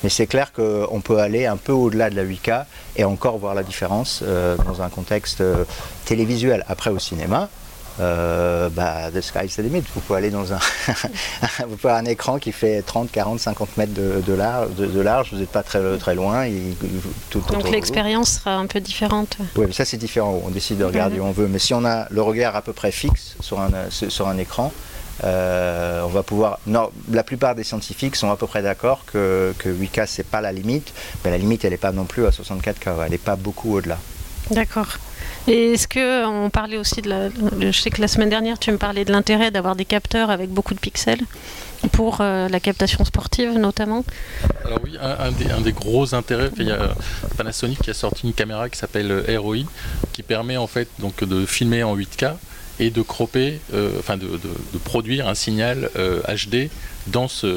[0.03, 3.55] Mais c'est clair qu'on peut aller un peu au-delà de la 8K et encore voir
[3.55, 5.63] la différence euh, dans un contexte euh,
[6.05, 6.63] télévisuel.
[6.67, 7.49] Après, au cinéma,
[7.99, 9.83] euh, bah, the sky's the limit.
[9.93, 10.59] Vous pouvez aller dans un,
[11.67, 14.85] vous pouvez avoir un écran qui fait 30, 40, 50 mètres de, de large, de,
[14.85, 16.45] de large, vous n'êtes pas très, très loin.
[17.29, 20.41] tout donc l'expérience sera un peu différente Oui, mais ça c'est différent.
[20.45, 21.47] On décide de regarder où on veut.
[21.47, 24.73] Mais si on a le regard à peu près fixe sur un, sur un écran,
[25.23, 26.59] euh, on va pouvoir.
[26.67, 30.41] Non, la plupart des scientifiques sont à peu près d'accord que, que 8K c'est pas
[30.41, 33.05] la limite, mais la limite elle n'est pas non plus à 64K.
[33.05, 33.97] Elle n'est pas beaucoup au-delà.
[34.51, 34.97] D'accord.
[35.47, 37.29] Et est-ce que on parlait aussi de la.
[37.59, 40.49] Je sais que la semaine dernière, tu me parlais de l'intérêt d'avoir des capteurs avec
[40.49, 41.21] beaucoup de pixels
[41.91, 44.03] pour euh, la captation sportive notamment.
[44.63, 46.95] Alors oui, un, un des, un des gros intérêts, il y a
[47.37, 49.57] Panasonic qui a sorti une caméra qui s'appelle ROI,
[50.13, 52.33] qui permet en fait donc de filmer en 8K
[52.79, 54.27] et de cropper, euh, enfin de,
[54.83, 56.69] produire un signal euh, HD
[57.07, 57.47] dans, ce,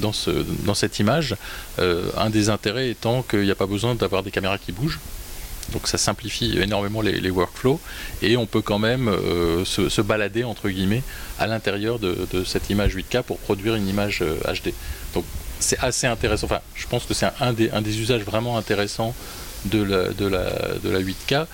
[0.00, 0.30] dans, ce,
[0.64, 1.36] dans cette image.
[1.78, 5.00] Euh, un des intérêts étant qu'il n'y a pas besoin d'avoir des caméras qui bougent.
[5.70, 7.80] Donc ça simplifie énormément les, workflows
[8.20, 11.02] et on peut quand même euh, se, balader entre guillemets
[11.38, 14.72] à l'intérieur de, cette image 8K pour produire une image euh, HD.
[15.14, 15.24] Donc
[15.60, 16.46] c'est assez intéressant.
[16.46, 19.14] Enfin, je pense que c'est un, un des, un des usages vraiment intéressants
[19.66, 20.50] de la, de la,
[20.82, 21.46] de la 8K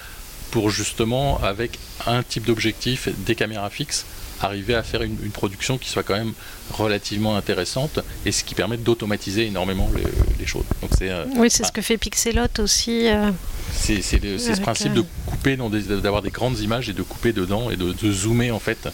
[0.51, 4.07] pour justement, avec un type d'objectif, des caméras fixes,
[4.45, 6.33] arriver à faire une, une production qui soit quand même
[6.73, 10.03] relativement intéressante et ce qui permet d'automatiser énormément les,
[10.39, 10.65] les choses.
[10.83, 13.09] Donc c'est euh, Oui, c'est ce que fait Pixelot aussi.
[13.09, 13.31] euh,
[13.73, 16.89] c'est c'est le- c'est ce principe euh, de couper, dans des- d'avoir des grandes images
[16.89, 18.89] et de couper dedans et de, de zoomer en fait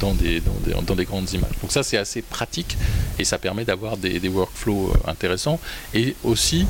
[0.00, 1.52] dans des, dans des, dans des grandes images.
[1.60, 2.76] Donc ça c'est assez pratique
[3.18, 5.60] et ça permet d'avoir des, des workflows intéressants
[5.94, 6.66] et aussi,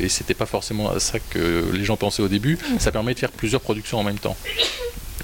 [0.00, 3.18] et c'était pas forcément à ça que les gens pensaient au début, ça permet de
[3.18, 4.36] faire plusieurs productions en même temps.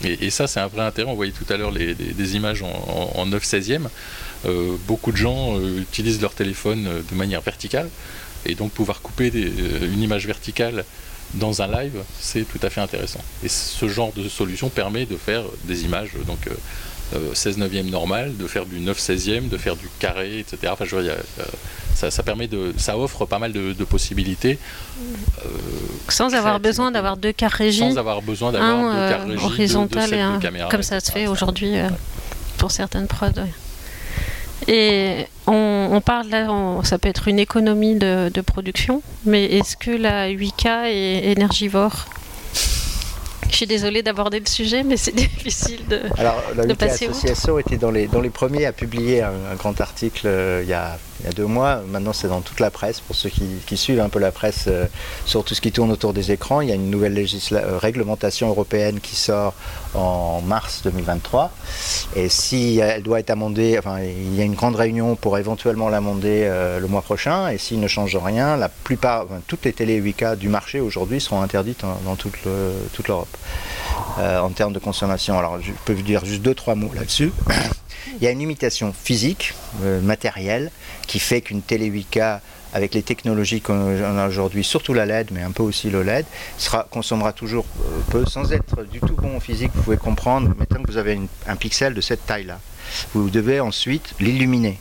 [0.04, 2.68] Et, ça c'est un vrai intérêt, on voyait tout à l'heure les, des, images en,
[2.68, 3.88] en, en 9 16e.
[4.46, 7.90] Euh, beaucoup de gens euh, utilisent leur téléphone euh, de manière verticale
[8.46, 10.86] et donc pouvoir couper une image verticale
[11.34, 13.20] dans un live, c'est tout à fait intéressant.
[13.44, 16.38] Et ce genre de solution permet de faire des images, donc
[17.34, 20.58] 16 neuvième normal, de faire du 9 16e, de faire du carré, etc.
[20.72, 21.48] Enfin, je veux dire, il y a, euh,
[21.94, 24.58] ça, ça permet de, ça offre pas mal de, de possibilités
[25.44, 25.48] euh,
[26.08, 30.14] sans avoir besoin d'avoir deux cartes régies, sans avoir besoin d'avoir deux euh, deux horizontal
[30.14, 31.88] et un caméras, comme ça se fait aujourd'hui euh,
[32.58, 33.26] pour certaines prods.
[33.36, 33.52] ouais.
[34.68, 39.76] Et on, on parle là, on- ça peut être une économie de production, mais est-ce
[39.76, 42.06] que la 8K est énergivore?
[43.56, 46.00] Suis désolée d'aborder le sujet, mais c'est difficile de.
[46.18, 49.54] Alors, la de passer Association était dans les, dans les premiers à publier un, un
[49.56, 51.82] grand article euh, il, y a, il y a deux mois.
[51.88, 53.00] Maintenant, c'est dans toute la presse.
[53.00, 54.86] Pour ceux qui, qui suivent un peu la presse euh,
[55.26, 57.78] sur tout ce qui tourne autour des écrans, il y a une nouvelle législa- euh,
[57.78, 59.54] réglementation européenne qui sort
[59.94, 61.50] en mars 2023.
[62.16, 65.88] Et si elle doit être amendée, enfin, il y a une grande réunion pour éventuellement
[65.88, 67.48] l'amender euh, le mois prochain.
[67.48, 71.20] Et s'il ne change rien, la plupart, enfin, toutes les télé 8K du marché aujourd'hui
[71.20, 73.28] seront interdites dans toute, le- toute l'Europe
[74.18, 75.38] en termes de consommation.
[75.38, 77.33] Alors, je peux vous dire juste deux, trois mots là-dessus.
[78.20, 80.70] Il y a une limitation physique, euh, matérielle,
[81.07, 82.40] qui fait qu'une télé 8K
[82.72, 86.24] avec les technologies qu'on a aujourd'hui, surtout la LED, mais un peu aussi le LED,
[86.90, 89.70] consommera toujours euh, peu, sans être du tout bon en physique.
[89.74, 92.61] Vous pouvez comprendre, maintenant que vous avez un pixel de cette taille-là,
[93.14, 94.79] vous devez ensuite l'illuminer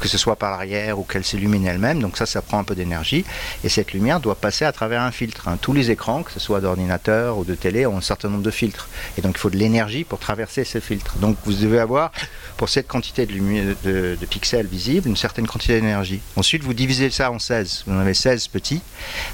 [0.00, 2.00] que ce soit par l'arrière ou qu'elle s'illumine elle-même.
[2.00, 3.24] Donc ça, ça prend un peu d'énergie.
[3.64, 5.48] Et cette lumière doit passer à travers un filtre.
[5.48, 5.58] hein.
[5.60, 8.50] Tous les écrans, que ce soit d'ordinateur ou de télé, ont un certain nombre de
[8.50, 8.88] filtres.
[9.18, 11.16] Et donc il faut de l'énergie pour traverser ces filtres.
[11.18, 12.12] Donc vous devez avoir,
[12.56, 16.20] pour cette quantité de, pixels visibles, une certaine quantité d'énergie.
[16.36, 17.84] Ensuite, vous divisez ça en 16.
[17.86, 18.80] Vous en avez 16 petits.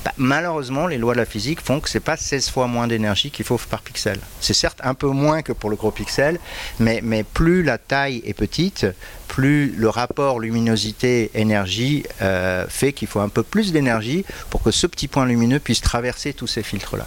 [0.04, 3.30] Bah, malheureusement, les lois de la physique font que c'est pas 16 fois moins d'énergie
[3.30, 4.18] qu'il faut par pixel.
[4.40, 6.38] C'est certes un peu moins que pour le gros pixel,
[6.78, 8.86] mais plus la taille est petite,
[9.32, 14.86] plus le rapport luminosité-énergie euh, fait qu'il faut un peu plus d'énergie pour que ce
[14.86, 17.06] petit point lumineux puisse traverser tous ces filtres-là.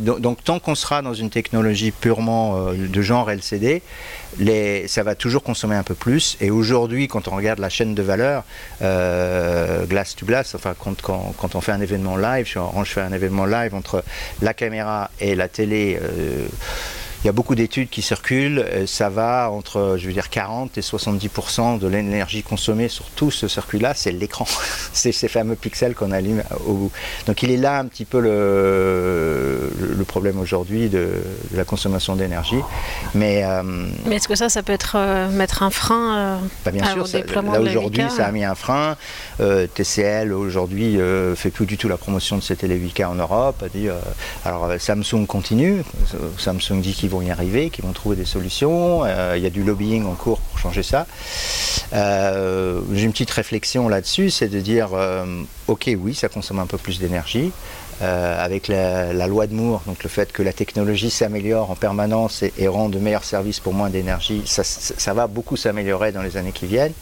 [0.00, 3.82] Donc, tant qu'on sera dans une technologie purement euh, de genre LCD,
[4.86, 6.38] ça va toujours consommer un peu plus.
[6.40, 8.44] Et aujourd'hui, quand on regarde la chaîne de valeur,
[8.80, 13.44] euh, glass to glass, enfin quand, on fait un événement live, je, fais un événement
[13.44, 14.02] live entre
[14.40, 16.00] la caméra et la télé.
[17.24, 20.82] Il y a beaucoup d'études qui circulent, ça va entre, je veux dire, 40 et
[20.82, 24.46] 70% de l'énergie consommée sur tout ce circuit-là, c'est l'écran.
[24.92, 26.92] c'est ces fameux pixels qu'on allume au bout.
[27.26, 32.14] Donc il est là un petit peu le, le problème aujourd'hui de, de, la consommation
[32.14, 32.60] d'énergie.
[33.14, 33.62] Mais, euh,
[34.06, 37.06] Mais est-ce que ça, ça peut être euh, mettre un frein euh, bah bien sûr,
[37.06, 38.96] ça, là aujourd'hui, ça a mis un frein.
[39.40, 43.14] Euh, TCL aujourd'hui euh, fait plus du tout la promotion de ces télé 8K en
[43.14, 43.62] Europe.
[43.62, 43.94] A dit, euh,
[44.44, 45.82] alors Samsung continue.
[46.38, 49.04] Samsung dit qu'ils vont y arriver, qu'ils vont trouver des solutions.
[49.04, 51.06] Euh, il y a du lobbying en cours pour changer ça.
[51.92, 56.66] Euh, J'ai une petite réflexion là-dessus, c'est de dire, euh, ok, oui, ça consomme un
[56.66, 57.52] peu plus d'énergie.
[58.02, 62.42] Euh, avec la, loi de Moore, donc le fait que la technologie s'améliore en permanence
[62.42, 66.52] et, rend de meilleurs services pour moins d'énergie, ça, va beaucoup s'améliorer dans les années
[66.52, 66.92] qui viennent.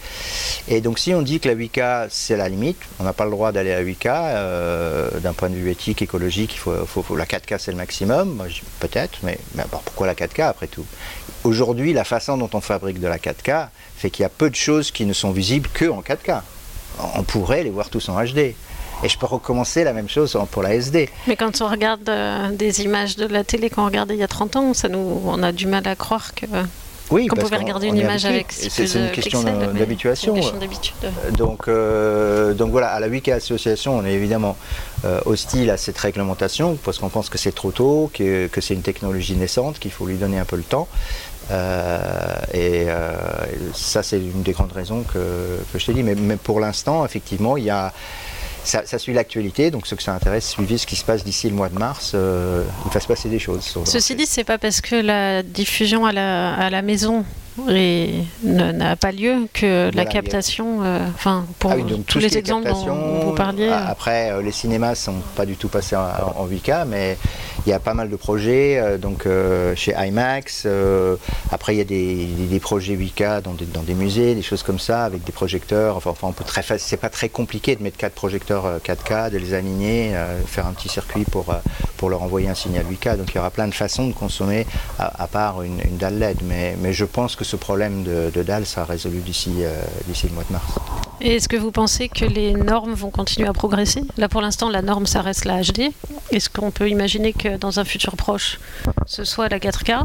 [0.69, 3.31] Et donc si on dit que la 8K c'est la limite, on n'a pas le
[3.31, 6.61] droit d'aller à 8K, euh, d'un point de vue éthique, écologique,
[7.17, 8.43] la 4K c'est le maximum,
[8.81, 9.39] peut-être, mais,
[9.71, 10.85] pourquoi la 4K après tout?
[11.45, 14.57] Aujourd'hui, la façon dont on fabrique de la 4K fait qu'il y a peu de
[14.57, 16.43] choses qui ne sont visibles que en 4K.
[17.15, 18.55] On pourrait les voir tous en HD.
[19.03, 21.09] Et je peux recommencer la même chose pour la SD.
[21.27, 24.29] Mais quand on regarde euh, des images de la télé qu'on regardait il y a
[24.29, 26.47] 30 ans, ça nous, on a du mal à croire que.
[27.13, 30.35] Oui, qu'on pouvait regarder une image avec C'est une question d'habituation.
[30.37, 31.31] Euh.
[31.37, 34.57] Donc, euh, donc voilà, à la Wiki Association, on est évidemment
[35.05, 38.75] euh, hostile à cette réglementation parce qu'on pense que c'est trop tôt, que, que c'est
[38.75, 40.89] une technologie naissante, qu'il faut lui donner un peu le temps.
[41.51, 42.87] Euh, et
[43.75, 46.03] ça, c'est une des grandes raisons que, que je t'ai dit.
[46.03, 47.93] Mais, mais pour l'instant, effectivement, il y a
[48.65, 51.49] ça, ça, suit l'actualité, donc ceux que ça intéresse, suivez ce qui se passe d'ici
[51.49, 52.13] le mois de mars.
[52.15, 53.77] Euh, il va se passer des choses.
[53.85, 57.25] Ceci dit, c'est pas parce que la diffusion à la, à la maison
[58.45, 60.81] n'a pas lieu que voilà, la captation,
[61.15, 63.69] enfin euh, pour ah oui, donc, tous les exemples dont vous parliez.
[63.69, 67.19] Après, euh, les cinémas sont pas du tout passés en, en 8K, mais
[67.67, 69.27] il y a pas mal de projets, euh, donc
[69.77, 70.65] chez IMAX.
[70.67, 71.17] euh,
[71.51, 74.43] après, il y a des, des, des, projets 8K dans des, dans des musées, des
[74.43, 75.97] choses comme ça, avec des projecteurs.
[75.97, 79.39] Enfin, enfin on peut très, c'est pas très compliqué de mettre quatre projecteurs 4K, de
[79.39, 80.13] les aligner,
[80.47, 81.55] faire un petit circuit pour
[81.97, 83.17] pour leur envoyer un signal 8K.
[83.17, 84.67] Donc il y aura plein de façons de consommer
[84.99, 88.31] à, à part une, une, dalle LED, mais mais je pense que ce problème de,
[88.33, 90.73] de dalle sera résolu d'ici euh, d'ici le mois de mars.
[91.21, 94.03] Et est-ce que vous pensez que les normes vont continuer à progresser?
[94.17, 95.93] Là, pour l'instant, la norme, ça reste la HD.
[96.31, 98.59] Est-ce qu'on peut imaginer que dans un futur proche,
[99.07, 100.05] ce soit la 4K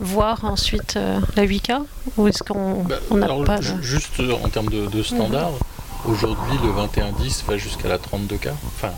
[0.00, 1.82] voire ensuite euh, la 8K
[2.16, 3.60] Ou est-ce qu'on bah, n'a pas...
[3.60, 6.10] Juste euh, en termes de, de standard, mmh.
[6.10, 8.50] aujourd'hui, le 2110 va jusqu'à la 32K.
[8.66, 8.90] Enfin,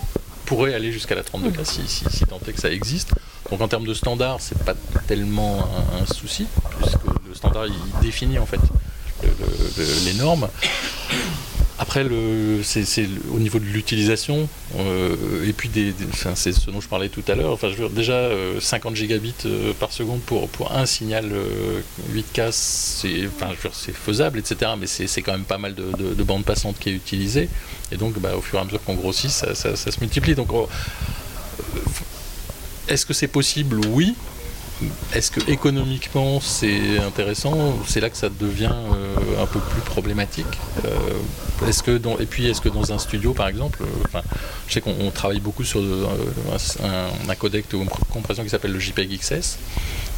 [0.47, 1.65] pourrait aller jusqu'à la 32K mmh.
[1.65, 3.13] si, si, si, tant est que ça existe.
[3.51, 4.75] Donc en termes de standard, c'est pas
[5.07, 6.47] tellement un, un, souci,
[6.81, 7.06] puisque
[7.37, 8.61] standard il définit en fait
[9.23, 9.29] le,
[9.79, 10.49] le, les normes.
[11.79, 15.95] Après, le, c'est, au niveau de l'utilisation, euh, et puis des,
[16.35, 17.59] c'est ce dont je parlais tout à l'heure.
[17.91, 21.31] Déjà euh, 50 gigabits euh, par seconde pour, un signal
[22.15, 23.29] 8K, c'est,
[23.93, 24.73] faisable, etc.
[24.79, 27.51] Mais c'est, quand même pas mal de, de, de bandes passantes qui est utilisée.
[27.93, 30.35] Et donc, bah, au fur et à mesure qu'on grossit, ça, se multiplie.
[30.35, 30.67] Donc, on,
[32.89, 33.81] Est-ce que c'est possible?
[33.89, 34.15] Oui.
[35.15, 40.47] Est-ce que économiquement c'est intéressant C'est là que ça devient euh, un peu plus problématique.
[40.85, 40.89] Euh,
[41.67, 44.21] est-ce que dans, et puis est-ce que dans un studio par exemple, euh,
[44.69, 47.79] je sais qu'on travaille beaucoup sur un, codec de
[48.13, 49.57] compression qui s'appelle le JPEG XS,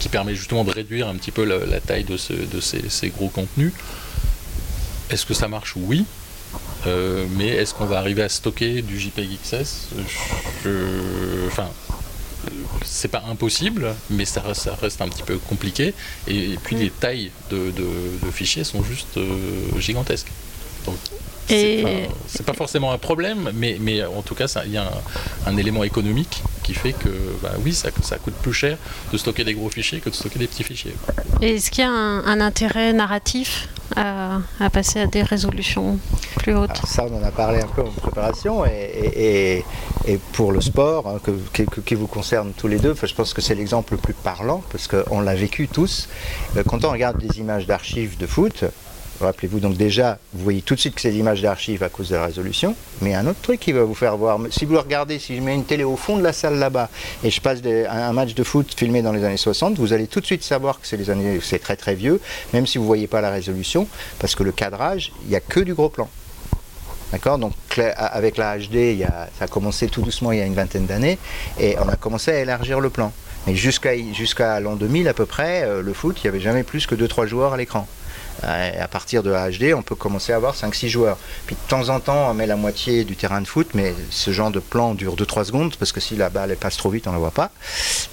[0.00, 3.72] qui permet justement de réduire un petit peu la, taille de, ces, gros contenus.
[5.10, 5.74] Est-ce que ça marche?
[5.76, 6.04] Oui.
[6.84, 9.90] mais est-ce qu'on va arriver à stocker du JPEG XS
[11.46, 11.68] Enfin,
[12.84, 14.42] c'est pas impossible, mais ça,
[14.80, 15.94] reste un petit peu compliqué.
[16.26, 16.78] Et, puis mm.
[16.78, 17.72] les tailles de,
[18.32, 20.30] fichiers sont juste euh, gigantesques.
[20.86, 20.96] Donc,
[21.48, 24.90] c'est pas, forcément un problème, mais, mais en tout cas, il y a
[25.46, 27.08] un, élément économique qui fait que,
[27.42, 28.76] bah oui, ça, ça coûte plus cher
[29.12, 30.94] de stocker des gros fichiers que de stocker des petits fichiers.
[31.40, 34.40] est-ce qu'il y a un, intérêt narratif à,
[34.72, 35.98] passer à des résolutions
[36.36, 39.64] plus hautes Ça, on en a parlé un peu en préparation, et,
[40.32, 41.20] pour le sport, hein,
[41.84, 44.88] qui vous concerne tous les deux, je pense que c'est l'exemple le plus parlant, parce
[44.88, 46.08] qu'on l'a vécu tous.
[46.56, 48.64] Euh, quand on regarde des images d'archives de foot,
[49.20, 52.14] Rappelez-vous donc déjà, vous voyez tout de suite que c'est l'image d'archive à cause de
[52.14, 52.76] la résolution.
[53.02, 55.54] Mais un autre truc qui va vous faire voir, si vous regardez, si je mets
[55.54, 56.88] une télé au fond de la salle là-bas
[57.24, 57.58] et je passe
[57.90, 60.80] un match de foot filmé dans les années 60, vous allez tout de suite savoir
[60.80, 62.20] que c'est très très vieux,
[62.52, 63.88] même si vous ne voyez pas la résolution,
[64.20, 66.08] parce que le cadrage, il n'y a que du gros plan.
[67.10, 67.38] D'accord?
[67.38, 67.54] Donc
[67.96, 69.02] avec la HD,
[69.38, 71.18] ça a commencé tout doucement il y a une vingtaine d'années,
[71.58, 73.12] et on a commencé à élargir le plan.
[73.48, 76.86] Mais jusqu'à l'an 2000 à peu près, euh, le foot, il n'y avait jamais plus
[76.86, 77.88] que 2-3 joueurs à l'écran.
[78.44, 81.18] Euh, à partir de HD, on peut commencer à avoir 5-6 joueurs.
[81.46, 84.30] Puis de temps en temps, on met la moitié du terrain de foot, mais ce
[84.30, 87.10] genre de plan dure 2-3 secondes, parce que si la balle passe trop vite, on
[87.10, 87.50] ne la voit pas.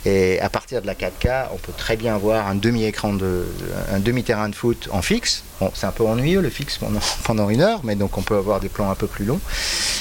[0.05, 3.45] Et à partir de la 4K, on peut très bien voir un demi-écran de,
[3.91, 5.43] un demi-terrain de foot en fixe.
[5.59, 8.35] Bon, c'est un peu ennuyeux le fixe pendant, pendant une heure, mais donc on peut
[8.35, 9.39] avoir des plans un peu plus longs.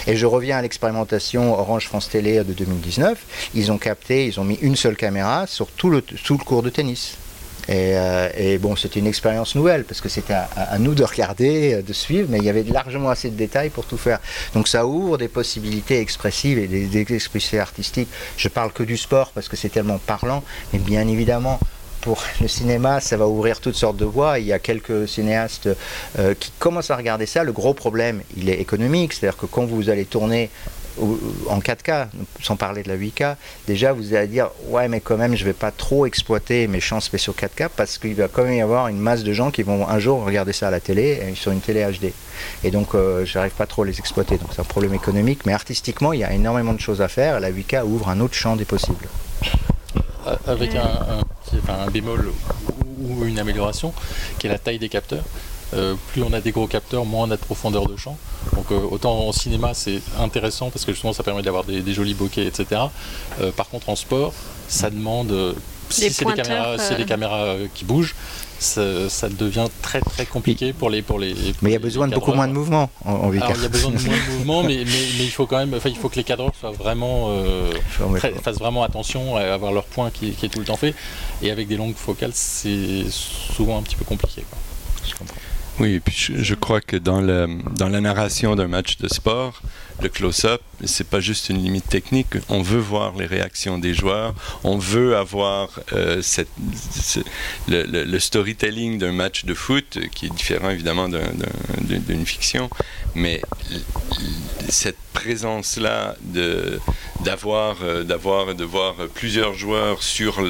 [0.07, 3.51] Et je reviens à l'expérimentation Orange France Télé de 2019.
[3.55, 6.62] Ils ont capté, ils ont mis une seule caméra sur tout le, tout le cours
[6.62, 7.16] de tennis.
[7.70, 11.82] Euh, et, bon, c'était une expérience nouvelle parce que c'était à, nous de regarder, euh,
[11.82, 14.20] de suivre, mais il y avait largement assez de détails pour tout faire.
[14.54, 18.08] Donc ça ouvre des possibilités expressives et des, expressivités artistiques.
[18.36, 20.42] Je parle que du sport parce que c'est tellement parlant,
[20.72, 21.58] mais bien évidemment,
[22.00, 24.38] pour le cinéma, ça va ouvrir toutes sortes de voies.
[24.38, 25.70] Il y a quelques cinéastes
[26.18, 27.44] euh, qui commencent à regarder ça.
[27.44, 30.50] Le gros problème, il est économique, c'est-à-dire que quand vous allez tourner
[31.49, 32.09] en 4K,
[32.40, 33.36] sans parler de la 8K,
[33.66, 37.01] déjà vous allez dire ouais mais quand même je vais pas trop exploiter mes champs
[37.01, 39.88] spéciaux 4K parce qu'il va quand même y avoir une masse de gens qui vont
[39.88, 42.12] un jour regarder ça à la télé sur une télé HD.
[42.62, 45.53] Et donc euh, j'arrive pas trop à les exploiter, donc c'est un problème économique, mais
[45.53, 47.40] artistiquement il y a énormément de choses à faire.
[47.40, 49.09] La 8K ouvre un autre champ des possibles.
[50.26, 52.32] Euh, avec un bémol
[52.99, 53.92] ou une amélioration,
[54.38, 55.24] qui est la taille des capteurs.
[55.72, 58.16] Euh, plus on a des gros capteurs, moins on a de profondeur de champ.
[58.54, 62.14] Donc euh, autant en cinéma c'est intéressant parce que justement ça permet d'avoir des, jolis
[62.14, 62.82] bokeh, etc.
[63.40, 64.32] Euh, par contre en sport,
[64.68, 65.54] ça demande
[65.90, 68.14] si c'est des caméras, qui bougent,
[68.58, 68.82] ça,
[69.30, 71.34] devient très très compliqué pour les pour les.
[71.60, 73.90] mais il y a besoin de beaucoup moins de mouvements en, il y a besoin
[73.90, 76.72] de moins de mouvements, mais, il faut quand même, il faut que les cadreurs soient
[76.72, 77.30] vraiment
[78.42, 80.94] fassent vraiment attention à avoir leur point qui, est tout le temps fait.
[81.42, 84.44] Et avec des longues focales, c'est souvent un petit peu compliqué.
[85.06, 85.36] Je comprends.
[85.81, 89.61] Oui, et puis je, crois que dans, la narration d'un match de sport,
[90.01, 92.29] le close-up, c'est pas juste une limite technique.
[92.49, 96.22] On veut voir les réactions des joueurs, on veut avoir euh,
[97.66, 102.70] le, storytelling d'un match de foot, qui est différent évidemment d'une fiction,
[103.16, 103.43] mais
[104.68, 106.79] cette présence-là euh,
[107.25, 107.77] d'avoir
[108.55, 110.41] de voir plusieurs joueurs sur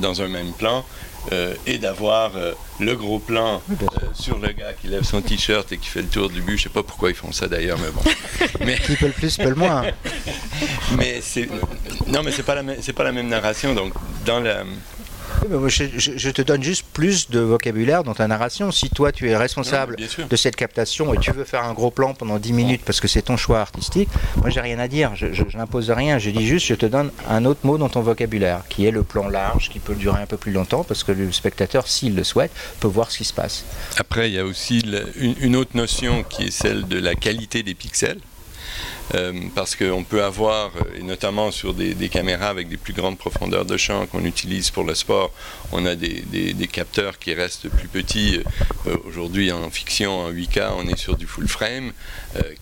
[0.00, 0.84] dans un même plan
[1.32, 5.70] euh, et d'avoir euh, le gros plan euh, sur le gars qui lève son t-shirt
[5.72, 6.58] et qui fait le tour du but.
[6.58, 8.02] Je sais pas pourquoi ils font ça d'ailleurs, mais bon.
[8.64, 9.84] mais qui peut le plus peut le moins.
[10.98, 11.48] mais c'est
[12.08, 13.74] non, mais c'est pas la c'est pas la même narration.
[13.74, 13.94] Donc
[14.26, 14.64] dans la
[15.68, 18.70] je, te donne juste plus de vocabulaire dans ta narration.
[18.70, 22.14] Si toi tu es responsable de cette captation et tu veux faire un gros plan
[22.14, 25.26] pendant 10 minutes parce que c'est ton choix artistique, moi j'ai rien à dire, je,
[25.56, 28.86] n'impose rien, je dis juste je te donne un autre mot dans ton vocabulaire qui
[28.86, 31.88] est le plan large qui peut durer un peu plus longtemps parce que le spectateur,
[31.88, 33.64] s'il le souhaite, peut voir ce qui se passe.
[33.98, 34.84] Après, il y a aussi
[35.18, 38.18] une autre notion qui est celle de la qualité des pixels.
[39.14, 43.18] Euh, parce qu'on peut avoir, euh, et notamment sur des, caméras avec des plus grandes
[43.18, 45.30] profondeurs de champ qu'on utilise pour le sport,
[45.72, 46.24] on a des,
[46.72, 48.40] capteurs qui restent plus petits.
[48.86, 51.92] Euh, aujourd'hui, en fiction, en 8K, on est sur du full frame,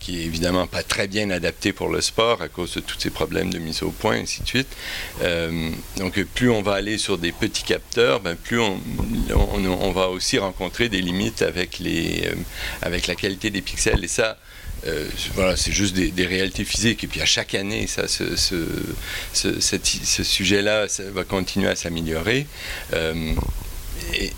[0.01, 3.11] qui est évidemment pas très bien adapté pour le sport à cause de tous ces
[3.11, 4.69] problèmes de mise au point, et ainsi de suite.
[5.97, 10.89] donc, plus on va aller sur des petits capteurs, ben, plus on, va aussi rencontrer
[10.89, 12.29] des limites avec, les,
[12.83, 14.05] avec la qualité des pixels.
[14.05, 14.37] Et ça,
[15.35, 17.05] voilà, c'est juste des, réalité physique.
[17.05, 18.07] Et puis à chaque année, ce,
[20.23, 22.47] sujet-là va continuer à s'améliorer.
[22.93, 23.35] Euh,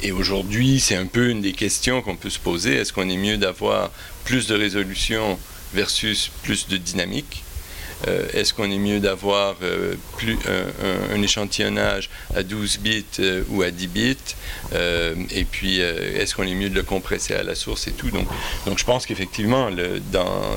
[0.02, 2.74] et, aujourd'hui, c'est un peu une des questions qu'on peut se poser.
[2.74, 3.90] Est-ce qu'on est mieux d'avoir
[4.24, 5.38] plus de résolution
[5.72, 7.42] versus plus de dynamique?
[8.08, 10.38] Euh, Est-ce qu'on est mieux d'avoir euh, plus
[11.12, 13.04] un, échantillonnage à 12 bits
[13.50, 14.16] ou à 10 bits?
[15.30, 18.10] Et puis, est-ce qu'on est mieux de le compresser à la source et tout?
[18.10, 18.28] Donc,
[18.66, 19.70] donc je pense qu'effectivement,
[20.12, 20.56] dans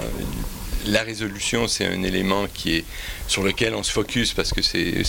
[0.88, 2.86] la résolution, c'est un élément qui est
[3.28, 5.04] sur lequel on se focus parce que c'est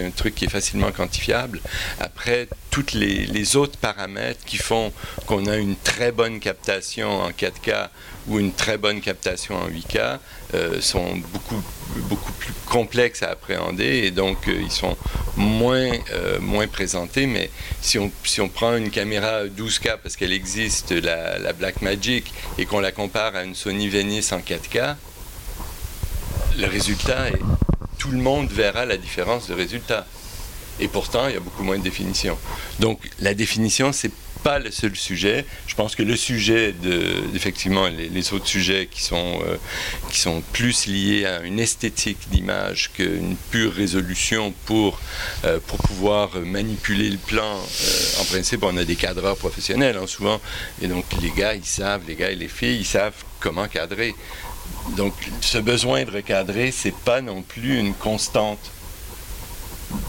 [0.00, 1.60] un truc qui est facilement quantifiable.
[2.00, 4.92] Après, tous les, autres paramètres qui font
[5.26, 7.88] qu'on a une très bonne captation en 4K
[8.28, 10.18] ou une très bonne captation en 8K
[10.54, 11.62] euh, sont beaucoup,
[12.08, 14.96] beaucoup plus complexes à appréhender et donc euh, ils sont
[15.36, 17.26] moins, euh, moins présentés.
[17.26, 17.50] Mais
[17.82, 22.80] si on, si on prend une caméra 12K parce qu'elle existe, la Blackmagic, et qu'on
[22.80, 24.96] la compare à une Sony Venice en 4K,
[26.58, 27.40] le résultat est.
[28.02, 30.08] Tout le monde verra la différence de résultat.
[30.80, 32.36] Et pourtant, il y a beaucoup moins de définition.
[32.80, 34.10] Donc, la définition, c'est
[34.42, 35.46] pas le seul sujet.
[35.68, 39.56] Je pense que le sujet de, effectivement, les, autres sujets qui sont, euh,
[40.10, 44.98] qui sont plus liés à une esthétique d'image qu'une pure résolution pour,
[45.44, 47.54] euh, pour pouvoir manipuler le plan.
[47.56, 50.40] Euh, en principe, on a des cadreurs professionnels, hein, souvent.
[50.82, 54.14] Et donc, les gars, ils savent, les gars et les filles, ils savent comment cadrer.
[54.96, 58.70] Donc, ce besoin de recadrer, c'est pas non plus une constante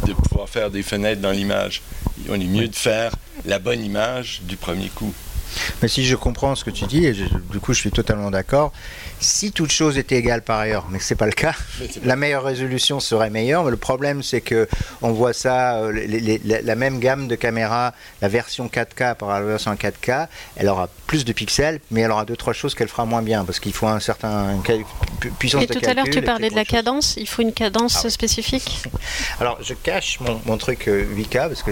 [0.05, 1.81] de pouvoir faire des fenêtres dans l'image.
[2.29, 3.15] On est mieux de faire
[3.45, 5.13] la bonne image du premier coup.
[5.82, 8.74] Mais si je comprends ce que tu dis, et du coup je suis totalement d'accord,
[9.20, 11.56] si toute chose était égale par ailleurs, mais ce n'est pas le cas,
[12.04, 13.64] la meilleure résolution serait meilleure.
[13.64, 14.68] Mais le problème, c'est que
[15.01, 15.91] on voit ça, euh,
[16.43, 21.26] la même gamme de caméras, la version 4K par la version 4K, elle aura plus
[21.26, 23.88] de pixels, mais elle aura deux trois choses qu'elle fera moins bien parce qu'il faut
[23.88, 24.62] un certain
[25.39, 27.16] puissance et tout à l'heure, tu parlais de la cadence.
[27.18, 28.84] Il faut une cadence ah spécifique?
[29.39, 31.72] Alors, je cache mon, truc 8K euh, parce que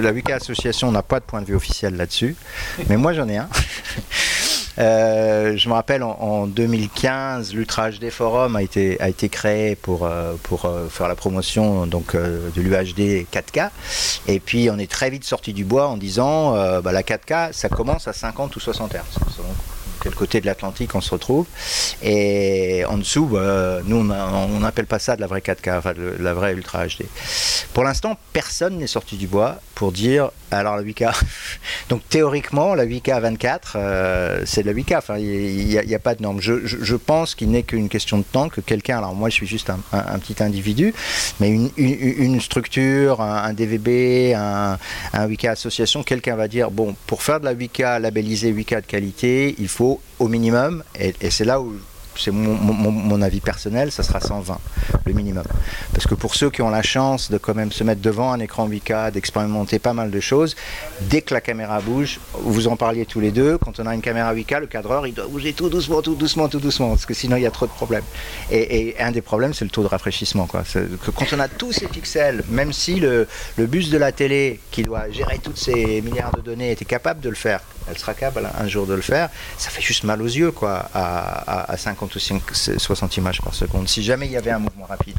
[0.00, 2.36] la 8K association n'a pas de point de vue officiel là-dessus,
[2.88, 3.48] mais moi j'en ai un.
[4.78, 10.06] Euh, je me rappelle en, 2015, l'Ultra HD Forum a été, a été créé pour,
[10.06, 13.68] euh, pour euh, faire la promotion donc, de l'UHD 4K.
[14.28, 17.68] Et puis on est très vite sorti du bois en disant bah, la 4K, ça
[17.68, 18.98] commence à 50 ou 60 Hz
[20.02, 21.46] quel côté de l'Atlantique on se retrouve.
[22.02, 26.16] Et en dessous, bah, nous, on n'appelle pas ça de la vraie 4K, enfin de
[26.18, 27.04] la vraie Ultra HD.
[27.72, 31.12] Pour l'instant, personne n'est sorti du bois pour dire alors la 8K.
[31.88, 34.98] Donc théoriquement, la 8K 24, euh, c'est de la 8K.
[34.98, 36.40] Enfin, il n'y a, pas de norme.
[36.40, 39.70] Je, pense qu'il n'est qu'une question de temps que quelqu'un, alors moi je suis juste
[39.70, 40.94] un, petit individu,
[41.40, 44.78] mais une, structure, un, DVB, un,
[45.14, 49.54] 8K association, quelqu'un va dire bon, pour faire de la 8K labellisée 8K de qualité,
[49.58, 51.74] il faut au minimum, et c'est là où
[52.16, 54.58] c'est mon, avis personnel, ça sera 120,
[55.06, 55.44] le minimum.
[55.92, 58.40] Parce que pour ceux qui ont la chance de quand même se mettre devant un
[58.40, 60.56] écran 8K, d'expérimenter pas mal de choses,
[61.02, 64.00] dès que la caméra bouge, vous en parliez tous les deux, quand on a une
[64.00, 67.14] caméra 8K, le cadreur, il doit bouger tout doucement, tout doucement, tout doucement, parce que
[67.14, 68.04] sinon il y a trop de problèmes.
[68.50, 70.46] Et, un des problèmes, c'est le taux de rafraîchissement.
[70.46, 70.62] Quand
[71.32, 75.10] on a tous ces pixels, même si le, le bus de la télé, qui doit
[75.10, 77.60] gérer toutes ces milliards de données, était capable de le faire,
[77.90, 79.28] elle sera capable un jour de le faire,
[79.58, 83.40] ça fait juste mal aux yeux, quoi, à, à, à 50 50 ou 60 images
[83.40, 85.16] par seconde, si jamais il y avait un mouvement rapide.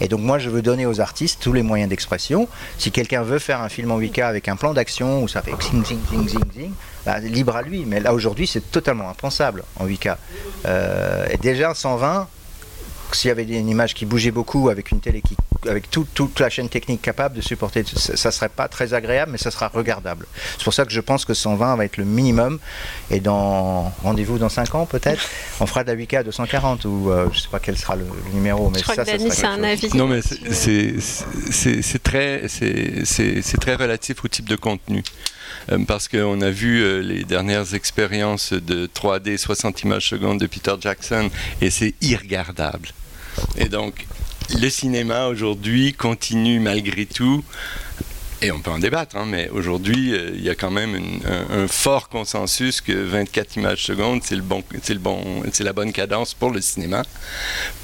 [0.00, 2.48] Et donc moi, je veux donner aux artistes tous les moyens d'expression.
[2.78, 5.54] Si quelqu'un veut faire un film en 8K avec un plan d'action où ça fait
[5.60, 6.72] zing, zing, zing, zing, zing,
[7.04, 7.84] bah, libre à lui.
[7.86, 10.16] Mais là, aujourd'hui, c'est totalement impensable en 8K.
[10.66, 12.28] Euh, et déjà, 120,
[13.16, 15.36] s'il y avait une image qui bougeait beaucoup avec une télé qui,
[15.68, 19.38] avec toute la chaîne technique capable de supporter, ça, ne serait pas très agréable, mais
[19.38, 20.26] ça sera regardable.
[20.56, 22.58] C'est pour ça que je pense que 120 va être le minimum.
[23.10, 25.22] Et dans rendez-vous dans 5 ans peut-être,
[25.60, 27.96] on fera de la 8K à 240 ou je euh, je sais pas quel sera
[27.96, 29.88] le, numéro, mais je ça, ça c'est un avis.
[29.96, 35.37] Non, mais c'est très, c'est très relatif au type de contenu euh,
[35.86, 40.74] parce qu'on a vu euh, les dernières expériences de 3D 60 images secondes de Peter
[40.80, 42.88] Jackson et c'est irregardable.
[43.56, 44.06] Et donc,
[44.58, 47.44] le cinéma aujourd'hui continue malgré tout
[48.40, 50.96] et on peut en débattre, hein, mais aujourd'hui, euh, il y a quand même
[51.50, 56.34] un, fort consensus que 24 images secondes, c'est le bon, c'est bon, la bonne cadence
[56.34, 57.02] pour le cinéma,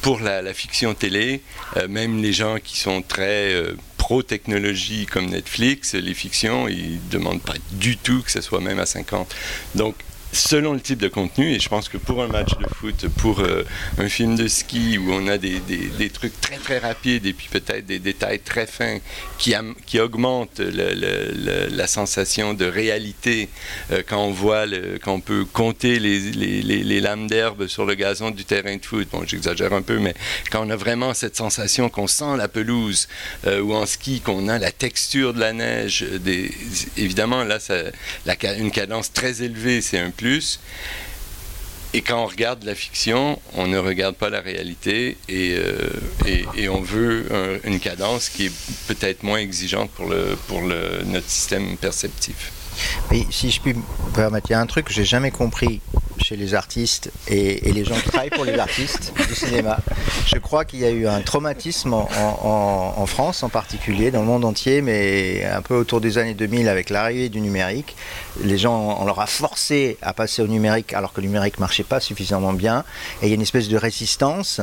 [0.01, 1.43] pour la, fiction télé.
[1.77, 3.75] Euh, même les gens qui sont très euh,
[4.05, 8.85] pro-technologie comme Netflix, les fictions, ils demandent pas du tout que ce soit même à
[8.85, 9.35] 50.
[9.77, 9.95] Donc
[10.35, 11.53] selon le type de contenu.
[11.53, 13.65] Et je pense que pour un match de foot, pour euh,
[13.99, 17.49] un film de ski où on a des, des, trucs très très rapides et puis
[17.51, 18.99] peut-être des détails très fins
[19.39, 19.55] qui,
[19.87, 23.49] qui augmentent la sensation de réalité
[23.91, 24.67] euh, quand on voit,
[25.03, 28.85] quand on peut compter les, les, les lames d'herbe sur le gazon du terrain de
[28.85, 29.09] foot.
[29.11, 30.15] Bon, j'exagère un peu, mais
[30.51, 33.09] quand on a vraiment cette sensation qu'on sent la pelouse
[33.47, 36.51] euh, ou en ski, qu'on a la texture de la neige, des,
[36.97, 37.77] évidemment là, ça,
[38.27, 40.11] la, une cadence très élevée, c'est un
[41.93, 46.81] Et quand on regarde la fiction, on ne regarde pas la réalité et, euh, on
[46.81, 48.53] veut une cadence qui est
[48.89, 50.09] peut-être moins exigeante pour,
[50.63, 52.53] notre système perceptif.
[53.11, 55.81] Mais si je puis me permettre, il y a un truc que j'ai jamais compris
[56.19, 59.79] chez les artistes et, les gens qui travaillent pour les artistes du cinéma.
[60.27, 64.45] Je crois qu'il y a eu un traumatisme en, France en particulier, dans le monde
[64.45, 67.97] entier, mais un peu autour des années 2000 avec l'arrivée du numérique.
[68.43, 71.85] Les gens, on leur a forcé à passer au numérique alors que le numérique marchait
[71.85, 72.85] pas suffisamment bien.
[73.21, 74.61] Et il y a une espèce de résistance.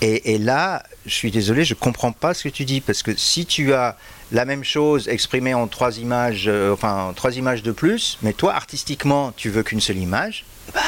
[0.00, 3.46] Et, là, je suis désolé, je comprends pas ce que tu dis parce que si
[3.46, 3.96] tu as
[4.32, 8.54] la même chose exprimée en trois images, euh, enfin trois images de plus, mais toi
[8.54, 10.80] artistiquement tu veux qu'une seule image, bah,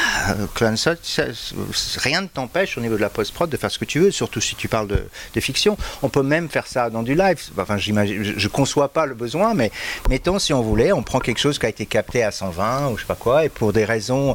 [1.99, 4.41] rien ne t'empêche au niveau de la post-prod de faire ce que tu veux, surtout
[4.41, 5.77] si tu parles de, fiction.
[6.03, 7.39] On peut même faire ça dans du live.
[7.59, 9.71] Enfin, j'imagine, je, ne conçois pas le besoin, mais
[10.09, 12.97] mettons si on voulait, on prend quelque chose qui a été capté à 120 ou
[12.97, 14.35] je sais pas quoi, et pour des raisons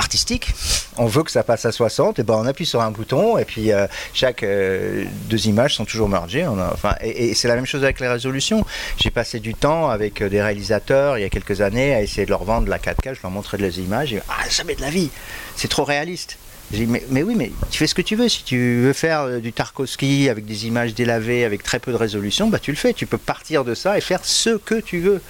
[0.00, 0.54] artistiques,
[0.96, 3.44] on veut que ça passe à 60, et ben on appuie sur un bouton, et
[3.44, 6.46] puis euh, chaque euh, deux images sont toujours mergées.
[6.46, 8.64] enfin, et, c'est la même chose avec les résolutions.
[8.98, 12.24] J'ai passé du temps avec euh, des réalisateurs il y a quelques années à essayer
[12.24, 14.80] de leur vendre la 4K, je leur montrais des images, et ah, ça met de
[14.80, 15.10] la vie,
[15.54, 16.38] c'est trop réaliste.
[16.72, 18.28] Mais, mais, oui, mais tu fais ce que tu veux.
[18.28, 22.48] Si tu veux faire du Tarkovsky avec des images délavées, avec très peu de résolution,
[22.48, 22.92] bah tu le fais.
[22.94, 25.20] Tu peux partir de ça et faire ce que tu veux.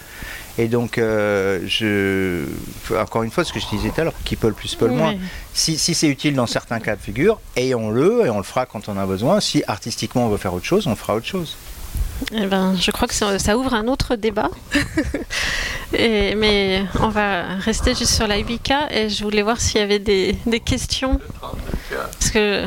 [0.59, 2.45] Et donc, euh, je,
[2.97, 4.87] encore une fois, ce que je disais tout à l'heure, qui peut le plus, peut
[4.87, 5.15] le moins.
[5.55, 8.97] Si, c'est utile dans certains cas de figure, ayons-le et on le fera quand on
[8.99, 9.41] a besoin.
[9.41, 11.57] Si artistiquement on veut faire autre chose, on fera autre chose.
[12.33, 14.51] Eh ben, je crois que ça, ouvre un autre débat.
[15.95, 19.85] et, mais on va rester juste sur la 8K et je voulais voir s'il y
[19.85, 21.21] avait des, des questions.
[21.91, 22.67] Parce que.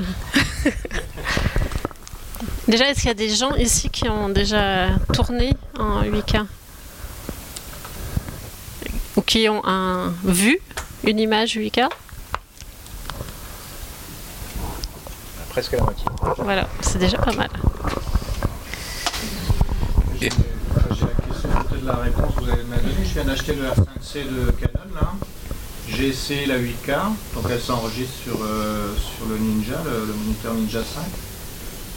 [2.68, 6.46] déjà, est-ce qu'il y a des gens ici qui ont déjà tourné en 8K
[9.16, 10.60] ou qui ont un, vu
[11.04, 11.90] une image 8K
[15.50, 16.06] Presque la moitié.
[16.40, 17.50] Voilà, c'est déjà pas mal.
[20.20, 22.94] J'ai la question, peut-être la réponse vous avez donné.
[23.06, 25.14] Je viens d'acheter le R5C de Canon là.
[25.88, 26.96] J'ai essayé la 8K,
[27.36, 31.04] donc elle s'enregistre sur, euh, sur le Ninja, le, moniteur Ninja 5.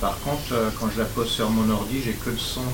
[0.03, 2.65] Par contre, euh, quand je la pose sur mon ordi, j'ai que le son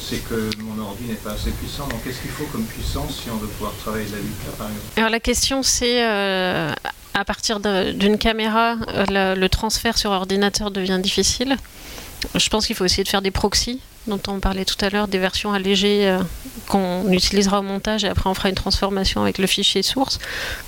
[0.00, 1.86] c'est que mon ordi n'est pas assez puissant.
[1.88, 4.68] Donc, qu'est-ce qu'il faut comme puissance si on veut pouvoir travailler de la 8K, par
[4.68, 4.86] exemple?
[4.96, 6.72] Alors, la question, c'est euh,
[7.14, 11.56] à partir d'une caméra, euh, le, transfert sur ordinateur devient difficile.
[12.34, 15.08] Je pense qu'il faut essayer de faire des proxys, dont on parlait tout à l'heure,
[15.08, 16.18] des versions allégées euh,
[16.68, 20.18] qu'on utilisera au montage et après on fera une transformation avec le fichier source.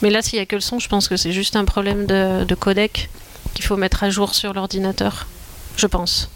[0.01, 2.07] Mais là, s'il n'y a que le son, je pense que c'est juste un problème
[2.07, 3.11] de codec
[3.55, 5.27] qu'il faut mettre à jour sur l'ordinateur,
[5.77, 6.31] je pense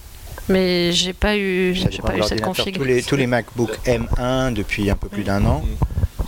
[0.48, 2.82] mais j'ai pas eu, j'ai pas eu cette configuration.
[2.82, 5.62] Tous les, tous les MacBook M1 depuis un peu plus d'un an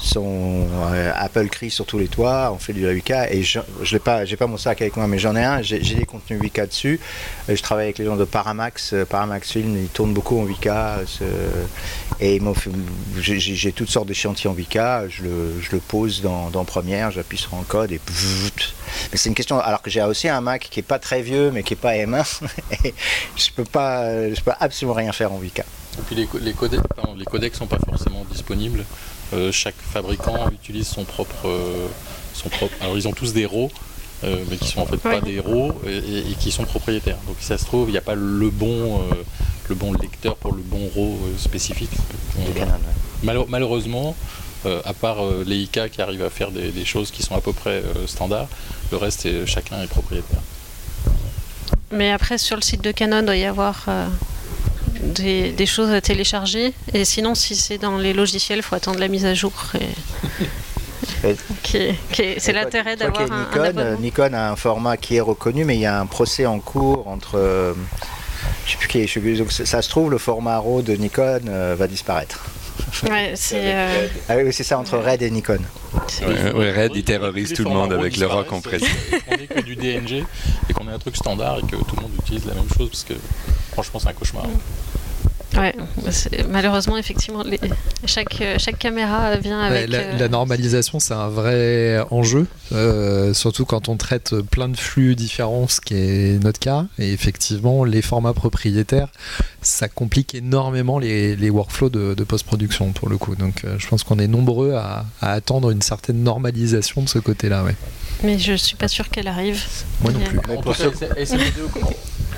[0.01, 3.61] sont euh, Apple crie sur tous les toits, on fait du 8K et je
[3.93, 7.01] n'ai pas, mon sac avec moi, mais j'en ai un, j'ai des contenus 8K dessus.
[7.49, 10.47] Euh, je travaille avec les gens de Paramax, euh, Paramax Film, ils tournent beaucoup en
[10.47, 11.05] 8K
[12.21, 12.41] et
[13.19, 15.25] j'ai toutes sortes d'échantillons 8K, je
[15.61, 18.01] je le pose dans, dans Première, j'appuie sur un code et
[19.11, 21.51] mais c'est une question, alors que j'ai aussi un Mac qui est pas très vieux
[21.51, 22.41] mais qui est pas M1
[22.85, 22.95] et
[23.37, 25.61] je peux peux absolument rien faire en 8K.
[25.61, 26.81] Et puis les, les codecs,
[27.17, 28.85] les codecs sont pas forcément disponibles.
[29.35, 31.87] Euh, chaque fabricant utilise son propre, euh,
[32.33, 32.75] son propre.
[32.81, 33.71] Alors ils ont tous des RAW,
[34.25, 37.19] euh, mais qui sont en fait pas des RAW et, qui sont propriétaires.
[37.27, 39.03] Donc si ça se trouve, il n'y a pas le bon,
[39.69, 41.91] le bon lecteur pour le bon RAW spécifique.
[43.23, 44.17] malheureusement,
[44.65, 47.83] à part les IK qui arrivent à faire des, choses qui sont à peu près
[48.07, 48.49] standards,
[48.91, 50.41] le reste, chacun est propriétaire.
[51.91, 53.87] Mais après, sur le site de Canon, il doit y avoir
[55.01, 56.73] des, choses à télécharger.
[56.93, 59.53] Et sinon, si c'est dans les logiciels, il faut attendre la mise à jour.
[61.65, 65.87] c'est l'intérêt d'avoir un, Nikon, Nikon a un format qui est reconnu, mais il y
[65.87, 67.37] a un procès en cours entre.
[67.37, 67.75] Euh,
[68.67, 71.75] je sais plus qui est, donc ça se trouve, le format RAW de Nikon euh,
[71.79, 72.45] va disparaître.
[73.05, 75.61] Ouais, c'est euh, ah oui, c'est ça entre Red et Nikon.
[76.23, 78.87] Red, il terrorise tout le monde avec le RAW compressé.
[79.29, 80.25] On est que du DNG
[80.69, 82.89] et qu'on ait un truc standard et que tout le monde utilise la même chose
[82.91, 83.15] parce que
[83.73, 84.47] franchement, c'est un cauchemar.
[85.57, 85.75] Ouais,
[86.51, 87.59] malheureusement, effectivement, les-
[88.05, 89.89] chaque, chaque caméra vient avec.
[89.89, 94.77] la, euh, la normalisation, c'est un vrai enjeu, euh, surtout quand on traite plein de
[94.77, 96.85] flux différents, ce qui est notre cas.
[96.99, 99.09] Et effectivement, les formats propriétaires,
[99.63, 103.35] ça complique énormément les, les workflows de, de post-production pour le coup.
[103.35, 107.19] Donc, euh, je pense qu'on est nombreux à, à attendre une certaine normalisation de ce
[107.19, 107.65] côté-là.
[107.65, 107.75] Ouais.
[108.23, 109.65] Mais je suis pas sûre qu'elle arrive.
[110.03, 110.39] Moi non plus.
[110.41, 110.91] Pour tout cas, ceux-
[111.25, 111.69] SMP2,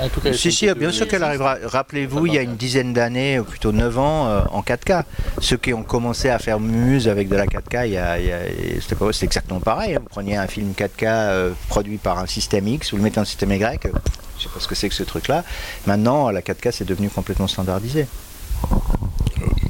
[0.02, 1.56] en tout cas, Si, si, SMP2, bien sûr qu'elle arrivera.
[1.62, 5.04] Rappelez-vous, il y a une dizaine d'années, ou plutôt 9 ans, euh, en 4K.
[5.40, 8.26] Ceux qui ont commencé à faire Muse avec de la 4K, il y a- il
[8.26, 9.94] y a- c'était exactement pareil.
[9.94, 9.98] hein.
[10.02, 13.22] Vous preniez un film 4K euh, produit par un système X, vous le mettez dans
[13.22, 13.90] un système Y, euh,
[14.38, 15.44] je sais pas ce que c'est que ce truc-là.
[15.86, 18.06] Maintenant, la 4K, c'est devenu complètement standardisé.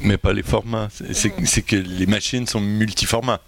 [0.01, 0.87] Mais pas les formats.
[1.13, 3.39] C'est que les machines sont multiformats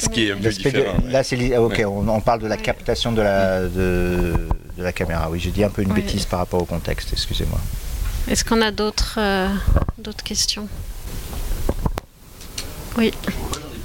[0.00, 0.98] ce qui est un peu différent.
[0.98, 1.12] De, ouais.
[1.12, 1.72] Là, c'est ah, ok.
[1.72, 1.84] Ouais.
[1.84, 4.34] On, on, parle de la captation de la de,
[4.76, 5.28] de la caméra.
[5.30, 6.00] Oui, j'ai dit un peu une ouais.
[6.00, 7.12] bêtise par rapport au contexte.
[7.12, 7.58] Excusez-moi.
[8.28, 9.48] Est-ce qu'on a d'autres euh,
[9.98, 10.68] d'autres questions?
[12.96, 13.12] Oui.
[13.24, 13.80] Moi, j'en ai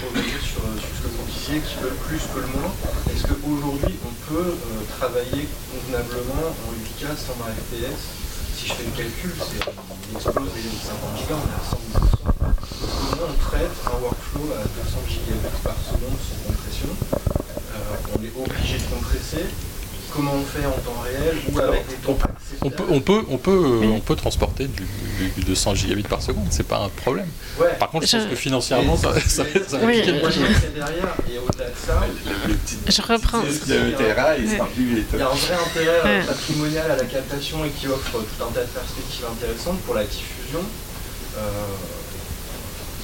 [0.00, 2.72] pour revenir sur, ce que vous disiez, qui veut plus que le moins.
[3.12, 7.98] Est-ce qu'aujourd'hui, on peut euh, travailler convenablement en 8K sans ma FPS
[8.56, 12.03] Si je fais le calcul, c'est une explose et 50 gigas, on a 110
[13.14, 16.88] on traite un workflow à 200 gigabits par seconde sans compression.
[17.46, 17.78] Euh,
[18.12, 19.44] on est obligé de compresser.
[20.12, 22.16] Comment on fait en temps réel ou avec des temps
[22.62, 24.84] on, peut, on peut, on peut, on peut euh, transporter du,
[25.44, 27.28] 200 gigabits par seconde, c'est pas un problème.
[27.78, 29.78] Par contre, je pense que financièrement, ça, ça, ça,
[32.88, 33.42] je reprends.
[33.66, 38.44] Il y a un vrai intérêt euh, patrimonial à la captation et qui offre tout
[38.44, 40.60] un tas de perspectives intéressantes pour la diffusion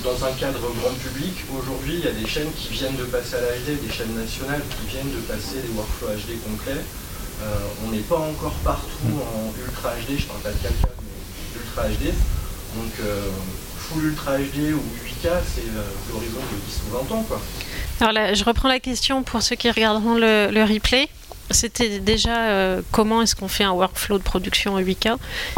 [0.05, 3.37] dans un cadre grand public, aujourd'hui, il y a des chaînes qui viennent de passer
[3.37, 6.81] à l'HD, des chaînes nationales qui viennent de passer des workflows HD complets.
[7.43, 7.47] Euh,
[7.85, 11.83] on n'est pas encore partout en Ultra HD, je parle pas de 4K, mais Ultra
[11.89, 12.15] HD.
[12.77, 13.29] Donc, euh,
[13.79, 17.27] full Ultra HD ou 8K, c'est euh, l'horizon de 10 ou 20 ans.
[18.01, 21.09] Alors là, je reprends la question pour ceux qui regarderont le, replay.
[21.51, 25.17] C'était déjà comment est-ce qu'on fait un workflow de production en 8K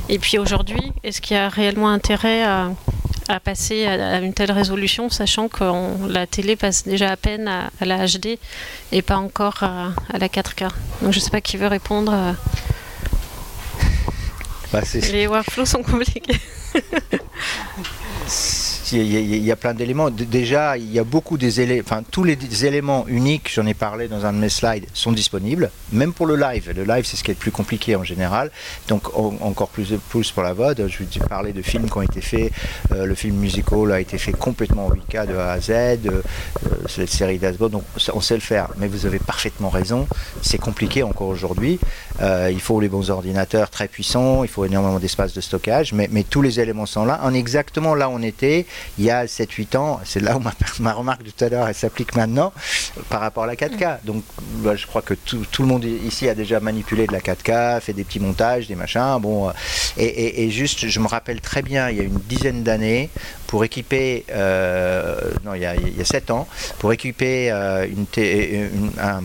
[0.09, 2.71] Et puis aujourd'hui, est-ce qu'il y a réellement intérêt à,
[3.29, 7.49] à passer à, une telle résolution, sachant que on- la télé passe déjà à peine
[7.49, 8.39] à, à la HD
[8.93, 10.69] et pas encore à, à la 4K
[11.03, 12.13] Donc je sais pas qui veut répondre.
[12.13, 12.33] euh,
[14.73, 14.81] Bah,
[15.13, 16.23] Les workflows sont compliqués.
[18.91, 20.11] Il y, a- plein d'éléments.
[20.11, 24.09] Déjà, il y a beaucoup des éléments, enfin tous les éléments uniques, j'en ai parlé
[24.09, 26.73] dans un de mes slides, sont disponibles, même pour le live.
[26.75, 28.51] Le live, c'est ce qui est le plus compliqué en général.
[28.89, 30.89] Donc en- encore plus pour la VOD.
[30.89, 32.51] Je vais parler de films qui ont été faits.
[32.93, 35.71] Euh, le film musical a été fait complètement en 8K de A à Z.
[35.71, 36.23] Euh, euh,
[36.89, 38.69] cette série d'Asbo, donc on sait le faire.
[38.79, 40.09] Mais vous avez parfaitement raison.
[40.43, 41.79] C'est compliqué encore aujourd'hui.
[42.21, 44.45] Euh, il faut les bons ordinateurs très puissants.
[44.45, 45.93] Il faut énormément d'espace de stockage.
[45.93, 47.21] Mais, mais tous les éléments sont là.
[47.23, 48.67] En exactement là où on était
[48.99, 51.69] il y a 7-8 ans, c'est là où ma, ma remarque de tout à l'heure
[51.69, 52.53] elle s'applique maintenant
[53.09, 53.99] par rapport à la 4K.
[54.05, 54.23] Donc
[54.59, 57.81] bah, je crois que tout, tout le monde ici a déjà manipulé de la 4K,
[57.81, 59.19] fait des petits montages, des machins.
[59.21, 59.53] Bon, euh,
[59.97, 63.11] et, et- et juste, je me rappelle très bien, il y a une dizaine d'années,
[63.47, 66.47] pour équiper, euh, non, il y, a, il y a 7 ans,
[66.79, 69.23] pour équiper euh, une- un,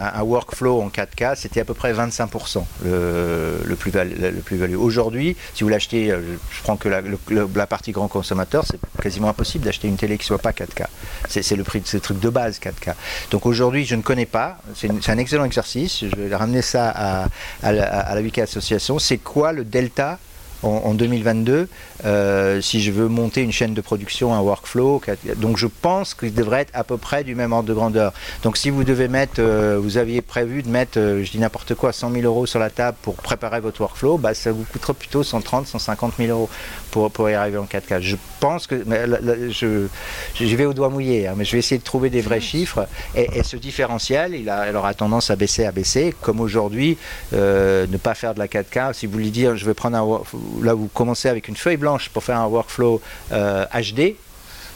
[0.00, 4.14] un- workflow en 4K, c'était à peu près 25% le, le plus value.
[4.20, 4.76] Le plus value.
[4.76, 6.20] Aujourd'hui, si vous l'achetez, euh,
[6.50, 10.38] je, prends que la, partie grand consommateur, c'est quasiment impossible d'acheter une télé qui soit
[10.38, 10.86] pas 4K.
[11.28, 12.94] C'est le prix de ces trucs de base 4K.
[13.30, 14.58] Donc aujourd'hui, je ne connais pas.
[14.74, 16.04] C'est un excellent exercice.
[16.04, 17.24] Je vais ramener ça à,
[17.62, 18.98] à à la Wiki Association.
[18.98, 20.18] C'est quoi le delta
[20.62, 21.68] en, en 2022
[22.04, 25.02] euh, si je veux monter une chaîne de production, un workflow.
[25.36, 28.12] Donc je pense qu'il devrait être à peu près du même ordre de grandeur.
[28.42, 31.74] Donc si vous devez mettre, euh, vous aviez prévu de mettre, euh, je dis n'importe
[31.74, 34.94] quoi, 100 000 euros sur la table pour préparer votre workflow, bah, ça vous coûtera
[34.94, 36.48] plutôt 130, 150 000 euros
[36.90, 38.00] pour, pour y arriver en 4K.
[38.00, 39.04] Je pense que, mais
[39.50, 39.86] je,
[40.34, 42.86] j'y vais au doigt mouillé, hein, mais je vais essayer de trouver des vrais chiffres.
[43.14, 46.98] Et, ce différentiel, il, a, il aura tendance à baisser, à baisser, comme aujourd'hui,
[47.32, 48.92] ne pas faire de la 4K.
[48.92, 50.20] Si vous voulez dire, je vais prendre un,
[50.62, 53.00] là vous commencez avec une feuille blanche pour faire un workflow
[53.32, 54.14] euh, HD,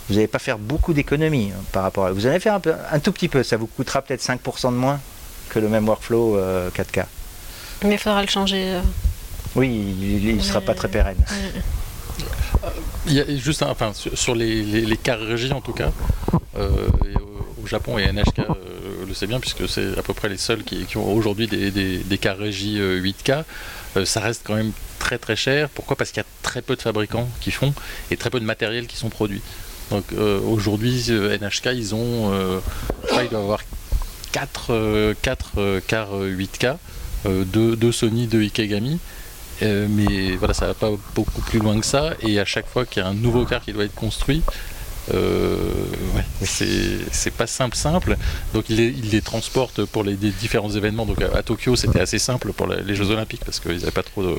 [0.08, 2.12] vous n'allez pas faire beaucoup d'économies hein, par rapport à.
[2.12, 4.76] Vous allez faire un, peu- un tout petit peu, ça vous coûtera peut-être 5% de
[4.76, 5.00] moins
[5.48, 7.04] que le même workflow euh, 4K.
[7.84, 8.72] Mais il faudra le changer.
[8.74, 8.80] euh.
[9.56, 9.68] Oui,
[10.00, 11.16] il ne sera pas très pérenne.
[13.06, 15.90] Il y a juste un- enfin, sur, sur les, les, les régies en tout cas,
[16.58, 16.70] euh,
[17.04, 17.16] et
[17.62, 18.44] au, Japon et NHK euh,
[19.08, 21.70] le sait bien puisque c'est à peu près les seuls qui, qui ont aujourd'hui des,
[21.70, 23.42] des, des euh, 8K,
[23.96, 25.68] euh, ça reste quand même très très cher.
[25.68, 25.96] Pourquoi?
[25.96, 27.74] Parce qu'il y a très peu de fabricants qui font
[28.10, 29.42] et très peu de matériel qui sont produits.
[29.90, 33.60] Donc euh, aujourd'hui euh, NHK ils ont, je crois qu'ils doivent avoir
[34.32, 36.76] 4, cartes euh, cartes 8K,
[37.24, 38.98] 2 Sony, 2 Ikegami.
[39.62, 42.14] Mais voilà, ça va pas beaucoup plus loin que ça.
[42.20, 44.42] Et à chaque fois qu'il y a un nouveau car qui doit être construit,
[45.12, 45.60] euh,
[46.42, 48.16] c'est pas simple simple.
[48.52, 51.06] Donc il les, il les transporte pour les, différents événements.
[51.06, 54.22] Donc à, Tokyo c'était assez simple pour les Jeux Olympiques parce qu'ils n'avaient pas trop
[54.22, 54.34] de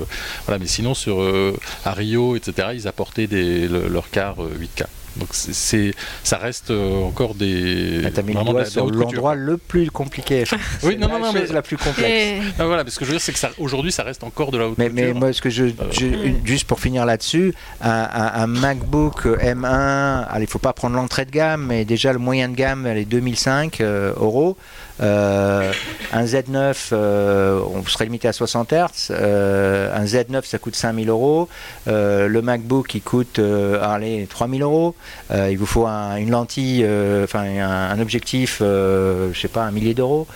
[0.46, 0.60] voilà.
[0.60, 2.70] Mais sinon sur euh, à Rio etc.
[2.74, 4.86] Ils apportaient leur car euh, 8K.
[5.18, 5.94] Donc c'est-
[6.24, 8.72] ça reste euh, encore des Ah, T'as mis le vraiment de doigt la- de la
[8.72, 9.06] sur haute couture.
[9.12, 10.44] l'endroit le plus compliqué.
[10.84, 12.10] Oui, non, la non, non, chose mais- la plus complexe.
[12.10, 14.24] Et- Ah, voilà, mais ce que je veux dire c'est que ça aujourd'hui ça reste
[14.24, 17.06] encore de la haute Mais, mais moi, ce que je, je- une- juste pour finir
[17.06, 21.86] là-dessus, un, un- un MacBook M1, allez, il faut pas prendre l'entrée de gamme, mais
[21.86, 24.58] déjà le moyen de gamme, elle est 2005 euh, euros.
[25.02, 25.72] Euh,
[26.14, 29.08] un Z9, euh, on serait limité à 60 Hz.
[29.12, 31.50] Euh, un Z9, ça coûte 5000 euros.
[31.88, 34.96] Euh, le MacBook, il coûte allez, 3000 euros.
[35.34, 36.86] Il vous faut un- une lentille,
[37.24, 40.28] enfin un, un objectif, je sais pas, un millier d'euros.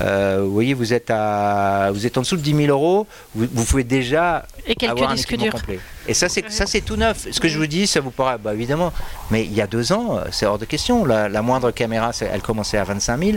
[0.00, 3.06] Vous voyez, vous êtes, à, vous êtes en dessous de 10 000 euros.
[3.34, 5.78] Vous, vous pouvez déjà Et quelques avoir un disques équipement complet.
[6.08, 7.26] Et ça, c'est ça, c'est tout neuf.
[7.30, 8.92] Ce que je vous dis, ça vous paraît, bah évidemment.
[9.30, 11.04] Mais il y a deux ans, c'est hors de question.
[11.04, 13.32] La, la moindre caméra, elle commençait à 25 000.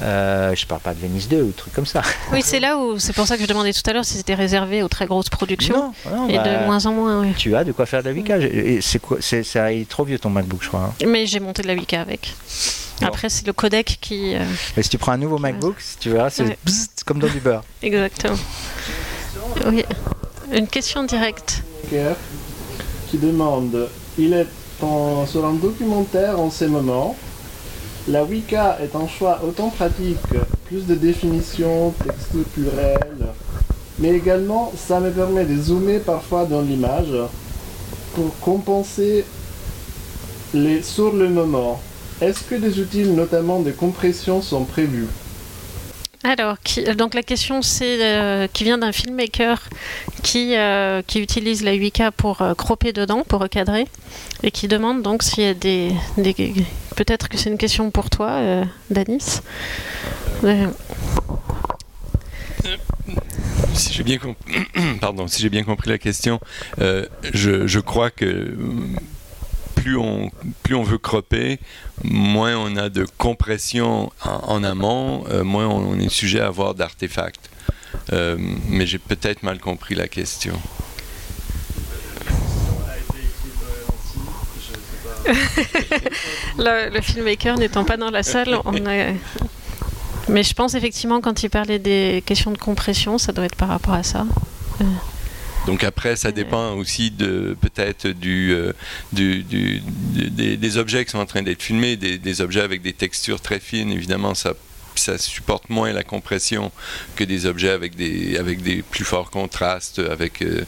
[0.00, 2.02] Euh, je parle pas de Venice 2 ou trucs comme ça.
[2.32, 4.34] Oui, c'est là où c'est pour ça que je demandais tout à l'heure si c'était
[4.34, 5.92] réservé aux très grosses productions.
[6.06, 7.32] Non, non, Et bah, de moins en moins, oui.
[7.36, 8.40] Tu as de quoi faire de la 8K.
[8.42, 10.80] Et C'est quoi C'est ça, il est trop vieux ton MacBook, je crois.
[11.00, 11.06] hein.
[11.06, 12.34] Mais j'ai monté de la 8K avec.
[13.00, 13.06] Bon.
[13.06, 14.34] Après, c'est le codec qui.
[14.34, 14.40] euh,
[14.76, 16.58] Mais si tu prends un nouveau MacBook, tu verras, c'est Ouais.
[17.06, 17.62] comme dans du beurre.
[17.82, 18.36] Exactement.
[19.66, 19.84] Oui.
[20.52, 21.62] Une question directe.
[23.10, 23.88] Qui demande
[24.18, 24.46] Il est
[24.82, 27.16] en- sur un documentaire en ces moments.
[28.10, 30.16] La Wicca est un choix autant pratique,
[30.64, 33.26] plus de définition texturelle,
[33.98, 37.12] mais également ça me permet de zoomer parfois dans l'image
[38.14, 39.26] pour compenser
[40.54, 41.82] les sur le moment.
[42.22, 45.08] Est-ce que des outils, notamment de compression, sont prévus?
[46.28, 49.62] Alors, qui- donc la question c'est euh, qui vient d'un filmmaker
[50.22, 53.86] qui, euh, utilise la 8K pour euh, cropper dedans, pour recadrer,
[54.42, 55.90] et qui demande donc s'il y a des,
[56.96, 59.40] peut-être que c'est une question pour toi, euh, Danis.
[60.44, 60.66] Euh,
[63.72, 64.36] Si j'ai bien, comp-
[65.00, 66.40] Pardon, si j'ai bien compris la question,
[66.80, 68.56] euh, je, crois que euh,
[69.80, 70.30] plus on,
[70.62, 71.58] plus on veut cropper,
[72.04, 77.50] moins on a de compression en, amont, euh, moins on, est sujet à avoir d'artefacts.
[78.12, 78.36] Euh,
[78.68, 80.54] mais j'ai peut-être mal compris la question.
[86.58, 88.58] le, filmmaker n'étant pas dans la salle.
[90.28, 93.68] Mais je pense effectivement quand il parlait des questions de compression, ça doit être par
[93.68, 94.26] rapport à ça.
[95.68, 98.72] Donc après, ça dépend aussi de peut-être du, euh,
[99.12, 99.80] du- du-
[100.14, 102.94] du- des, des objets qui sont en train d'être filmés, des, des objets avec des
[102.94, 103.92] textures très fines.
[103.92, 104.54] Évidemment, ça,
[104.98, 106.70] ça supporte moins la compression
[107.16, 109.98] que des objets avec des, avec des plus forts contrastes.
[109.98, 110.64] Avec, euh,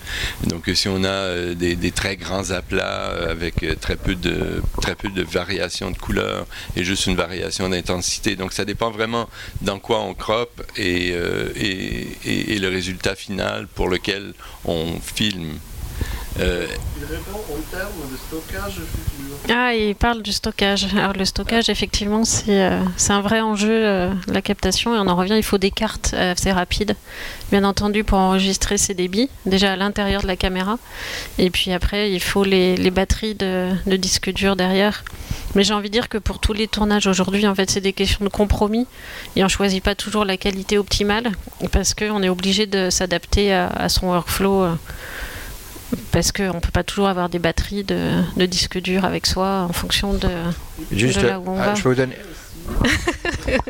[0.47, 4.95] donc si on a euh, des, très grands aplats euh, avec très peu de très
[4.95, 8.37] peu de variation de couleur et juste une variation d'intensité.
[8.37, 9.29] Donc ça dépend vraiment
[9.63, 10.15] dans quoi on
[11.15, 15.59] euh, et, et- et le résultat final pour lequel on filme.
[16.39, 16.67] Euh,
[16.97, 19.55] Il répond en termes de stockage futur.
[19.55, 20.87] Ah, il parle du stockage.
[20.97, 25.09] Alors le stockage, effectivement, c'est euh, c'est un vrai enjeu, euh, la captation, et on
[25.09, 26.95] en revient, il faut des cartes euh, assez rapides,
[27.51, 30.79] bien entendu, pour enregistrer ces débits, déjà à l'intérieur de la caméra,
[31.39, 35.03] et puis après, il faut les, les batteries de, de disques durs derrière.
[35.57, 37.93] Mais j'ai envie de dire que pour tous les tournages aujourd'hui, en fait, c'est des
[37.93, 38.87] questions de compromis,
[39.35, 41.33] et on choisit pas toujours la qualité optimale,
[41.73, 44.67] parce qu'on est obligé de s'adapter à, à son workflow.
[45.93, 49.27] Euh, parce qu'on ne peut pas toujours avoir des batteries de, de disques durs avec
[49.27, 50.29] soi en fonction de...
[50.93, 51.75] Juste, De là où on ah, va.
[51.75, 52.17] je peux vous donner.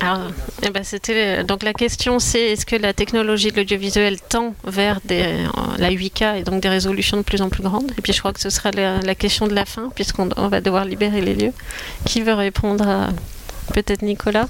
[0.00, 0.30] Alors,
[0.62, 5.00] eh ben, c'était donc la question c'est est-ce que la technologie de l'audiovisuel tend vers
[5.04, 5.46] des, euh,
[5.78, 7.92] la 8K et donc des résolutions de plus en plus grandes?
[7.98, 10.48] Et puis je crois que ce sera la, la question de la fin puisqu'on on
[10.48, 11.52] va devoir libérer les lieux.
[12.06, 13.08] Qui veut répondre à
[13.70, 14.48] peut-être Nicolas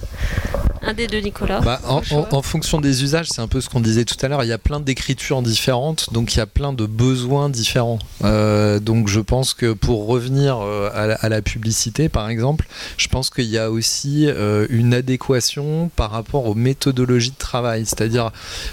[0.82, 1.60] Un des deux Nicolas.
[1.60, 4.42] Bah, en, fonction des usages, c'est un peu ce qu'on disait tout à l'heure.
[4.44, 7.98] Il y a plein d'écritures différentes, donc il y a plein de besoins différents.
[8.24, 12.66] Euh, donc je pense que pour revenir euh, à, la, à la publicité, par exemple,
[12.96, 17.84] je pense qu'il y a aussi euh, une adéquation par rapport aux méthodologies de travail.
[17.84, 18.30] C'est-à-dire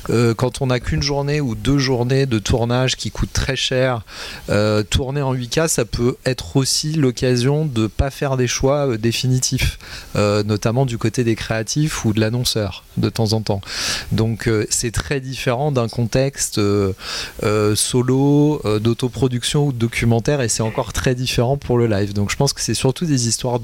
[0.09, 4.01] euh, quand on n'a qu'une journée ou deux journées de tournage qui coûtent très cher,
[4.89, 9.77] tourner en 8K, ça peut être aussi l'occasion de pas faire des choix définitifs,
[10.45, 13.61] notamment du côté des créatifs ou de l'annonceur de temps en temps.
[14.11, 16.59] Donc c'est très différent d'un contexte
[17.75, 22.13] solo, d'autoproduction ou de documentaire et c'est encore très différent pour le live.
[22.13, 23.59] Donc je pense que c'est surtout des histoires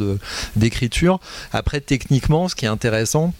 [0.55, 1.19] d'écriture.
[1.51, 3.33] Après techniquement, ce qui est intéressant,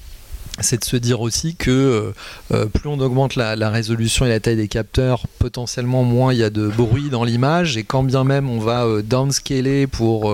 [0.60, 2.14] c'est de se dire aussi que euh,
[2.54, 6.44] euh, plus on augmente la, résolution et la taille des capteurs, potentiellement moins il y
[6.44, 10.34] a de bruit dans l'image, et quand bien même on va euh, downscaler pour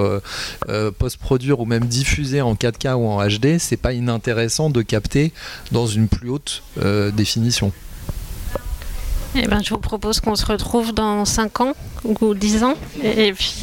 [0.97, 5.32] post-produire ou même diffuser en 4K ou en HD, c'est pas inintéressant de capter
[5.72, 6.63] dans une plus haute
[7.13, 7.72] définition.
[9.36, 13.32] Eh ben, je vous propose qu'on se retrouve dans 5 ans ou 10 ans, et,
[13.34, 13.61] puis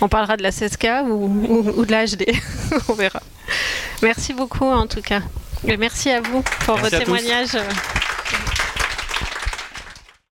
[0.00, 2.26] on parlera de la 16K ou de la HD,
[2.88, 3.20] on verra.
[4.02, 5.22] Merci beaucoup en tout cas.
[5.64, 7.56] Merci à vous pour vos témoignages.